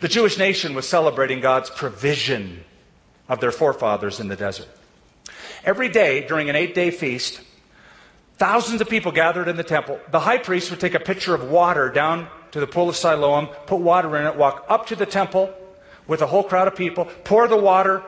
The 0.00 0.08
Jewish 0.08 0.36
nation 0.36 0.74
was 0.74 0.86
celebrating 0.86 1.40
God's 1.40 1.70
provision 1.70 2.64
of 3.28 3.40
their 3.40 3.52
forefathers 3.52 4.20
in 4.20 4.28
the 4.28 4.36
desert. 4.36 4.68
Every 5.64 5.88
day 5.88 6.26
during 6.26 6.50
an 6.50 6.56
eight 6.56 6.74
day 6.74 6.90
feast, 6.90 7.40
thousands 8.42 8.80
of 8.80 8.88
people 8.88 9.12
gathered 9.12 9.46
in 9.46 9.56
the 9.56 9.62
temple. 9.62 10.00
The 10.10 10.18
high 10.18 10.38
priest 10.38 10.72
would 10.72 10.80
take 10.80 10.94
a 10.94 10.98
pitcher 10.98 11.32
of 11.32 11.48
water 11.48 11.88
down 11.90 12.26
to 12.50 12.58
the 12.58 12.66
pool 12.66 12.88
of 12.88 12.96
Siloam, 12.96 13.46
put 13.66 13.78
water 13.78 14.16
in 14.16 14.26
it, 14.26 14.34
walk 14.34 14.66
up 14.68 14.86
to 14.88 14.96
the 14.96 15.06
temple 15.06 15.54
with 16.08 16.22
a 16.22 16.26
whole 16.26 16.42
crowd 16.42 16.66
of 16.66 16.74
people, 16.74 17.04
pour 17.22 17.46
the 17.46 17.56
water 17.56 18.02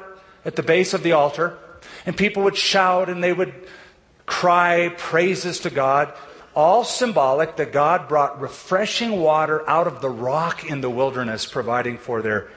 at 0.45 0.57
the 0.57 0.63
base 0.65 0.93
of 0.93 1.05
the 1.05 1.13
altar, 1.13 1.57
and 2.05 2.17
people 2.17 2.43
would 2.43 2.57
shout 2.57 3.09
and 3.09 3.23
they 3.23 3.33
would 3.33 3.55
cry 4.27 4.89
praises 4.99 5.61
to 5.61 5.71
God, 5.71 6.13
all 6.57 6.83
symbolic 6.83 7.55
that 7.55 7.73
God 7.73 8.09
brought 8.09 8.41
refreshing 8.41 9.21
water 9.21 9.63
out 9.71 9.87
of 9.87 10.01
the 10.01 10.11
rock 10.11 10.69
in 10.69 10.81
the 10.81 10.91
wilderness, 10.91 11.47
providing 11.47 11.97
for 11.97 12.23
their 12.23 12.51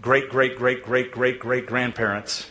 great, 0.00 0.30
great, 0.30 0.56
great, 0.56 0.84
great, 0.84 1.10
great, 1.10 1.40
great 1.40 1.66
grandparents. 1.66 2.48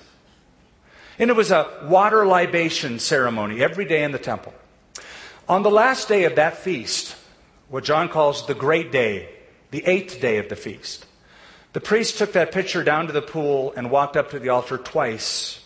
And 1.17 1.29
it 1.29 1.35
was 1.35 1.51
a 1.51 1.69
water 1.83 2.25
libation 2.25 2.99
ceremony 2.99 3.63
every 3.63 3.85
day 3.85 4.03
in 4.03 4.11
the 4.11 4.19
temple. 4.19 4.53
On 5.47 5.63
the 5.63 5.71
last 5.71 6.07
day 6.07 6.25
of 6.25 6.35
that 6.35 6.57
feast, 6.57 7.15
what 7.69 7.83
John 7.83 8.09
calls 8.09 8.47
the 8.47 8.55
great 8.55 8.91
day, 8.91 9.29
the 9.71 9.85
eighth 9.85 10.19
day 10.19 10.37
of 10.37 10.49
the 10.49 10.55
feast, 10.55 11.05
the 11.73 11.81
priest 11.81 12.17
took 12.17 12.33
that 12.33 12.51
pitcher 12.51 12.83
down 12.83 13.07
to 13.07 13.13
the 13.13 13.21
pool 13.21 13.73
and 13.75 13.91
walked 13.91 14.17
up 14.17 14.31
to 14.31 14.39
the 14.39 14.49
altar 14.49 14.77
twice. 14.77 15.61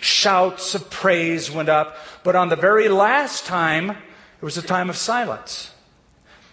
Shouts 0.00 0.74
of 0.74 0.90
praise 0.90 1.50
went 1.50 1.68
up, 1.68 1.96
but 2.22 2.36
on 2.36 2.48
the 2.48 2.56
very 2.56 2.88
last 2.88 3.46
time, 3.46 3.90
it 3.90 4.44
was 4.44 4.58
a 4.58 4.62
time 4.62 4.90
of 4.90 4.96
silence. 4.96 5.72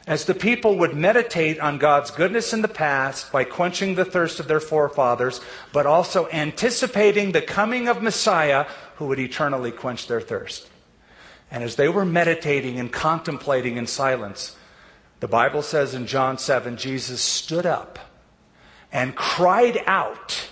As 0.08 0.26
the 0.26 0.36
people 0.36 0.78
would 0.78 0.96
meditate 0.96 1.60
on 1.60 1.80
God's 1.80 2.12
goodness 2.12 2.54
in 2.54 2.62
the 2.62 2.68
past 2.68 3.32
by 3.32 3.44
quenching 3.44 3.96
the 3.96 4.06
thirst 4.06 4.40
of 4.40 4.48
their 4.48 4.60
forefathers, 4.60 5.42
but 5.74 5.88
also 5.88 6.28
anticipating 6.30 7.32
the 7.32 7.42
coming 7.42 7.88
of 7.88 8.04
Messiah 8.04 8.68
who 8.98 9.08
would 9.08 9.20
eternally 9.20 9.72
quench 9.72 10.08
their 10.08 10.22
thirst. 10.22 10.70
And 11.50 11.64
as 11.64 11.76
they 11.76 11.90
were 11.90 12.06
meditating 12.06 12.80
and 12.80 12.92
contemplating 12.92 13.78
in 13.78 13.88
silence, 13.88 14.56
the 15.22 15.28
Bible 15.28 15.64
says 15.64 15.96
in 15.96 16.06
John 16.06 16.38
7 16.38 16.78
Jesus 16.78 17.22
stood 17.22 17.66
up 17.66 17.98
and 18.92 19.16
cried 19.16 19.82
out, 19.88 20.50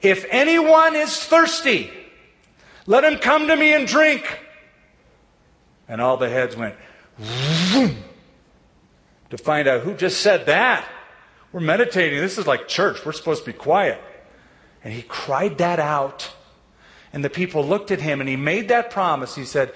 If 0.00 0.26
anyone 0.28 0.96
is 0.96 1.16
thirsty, 1.16 1.90
let 2.86 3.04
him 3.04 3.18
come 3.18 3.46
to 3.46 3.56
me 3.56 3.74
and 3.74 3.86
drink. 3.86 4.40
And 5.86 6.00
all 6.00 6.16
the 6.16 6.28
heads 6.28 6.56
went, 6.56 6.74
Vroom 7.18 7.96
to 9.32 9.38
find 9.38 9.66
out 9.66 9.80
who 9.80 9.94
just 9.94 10.20
said 10.20 10.44
that. 10.44 10.86
We're 11.52 11.60
meditating. 11.60 12.20
This 12.20 12.36
is 12.36 12.46
like 12.46 12.68
church. 12.68 13.02
We're 13.02 13.12
supposed 13.12 13.46
to 13.46 13.50
be 13.50 13.56
quiet. 13.56 13.98
And 14.84 14.92
he 14.92 15.00
cried 15.00 15.56
that 15.56 15.80
out. 15.80 16.30
And 17.14 17.24
the 17.24 17.30
people 17.30 17.64
looked 17.64 17.90
at 17.90 17.98
him 17.98 18.20
and 18.20 18.28
he 18.28 18.36
made 18.36 18.68
that 18.68 18.90
promise. 18.90 19.34
He 19.34 19.46
said, 19.46 19.72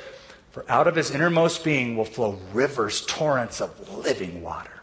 For 0.50 0.70
out 0.70 0.86
of 0.86 0.94
his 0.94 1.10
innermost 1.10 1.64
being 1.64 1.96
will 1.96 2.04
flow 2.04 2.38
rivers, 2.52 3.06
torrents 3.06 3.62
of 3.62 3.96
living 3.96 4.42
water. 4.42 4.82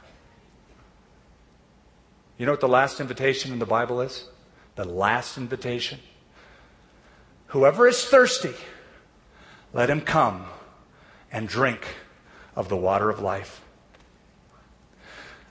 You 2.40 2.48
know 2.48 2.54
what 2.54 2.62
the 2.62 2.68
last 2.68 3.00
invitation 3.00 3.54
in 3.54 3.60
the 3.60 3.68
Bible 3.68 4.02
is? 4.02 4.28
The 4.74 4.86
last 4.86 5.38
invitation. 5.38 6.00
Whoever 7.48 7.88
is 7.88 8.04
thirsty, 8.04 8.56
let 9.72 9.92
him 9.92 10.02
come 10.02 10.48
and 11.32 11.48
drink 11.48 11.86
of 12.56 12.70
the 12.70 12.78
water 12.78 13.12
of 13.12 13.20
life. 13.20 13.63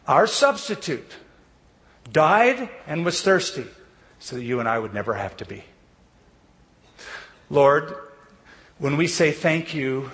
Our 0.06 0.26
substitute 0.26 1.10
died 2.10 2.68
and 2.86 3.04
was 3.04 3.22
thirsty 3.22 3.66
so 4.18 4.36
that 4.36 4.42
you 4.42 4.60
and 4.60 4.68
I 4.68 4.78
would 4.78 4.94
never 4.94 5.14
have 5.14 5.36
to 5.38 5.44
be. 5.44 5.64
Lord, 7.50 7.94
when 8.78 8.96
we 8.96 9.06
say 9.06 9.30
thank 9.30 9.74
you, 9.74 10.10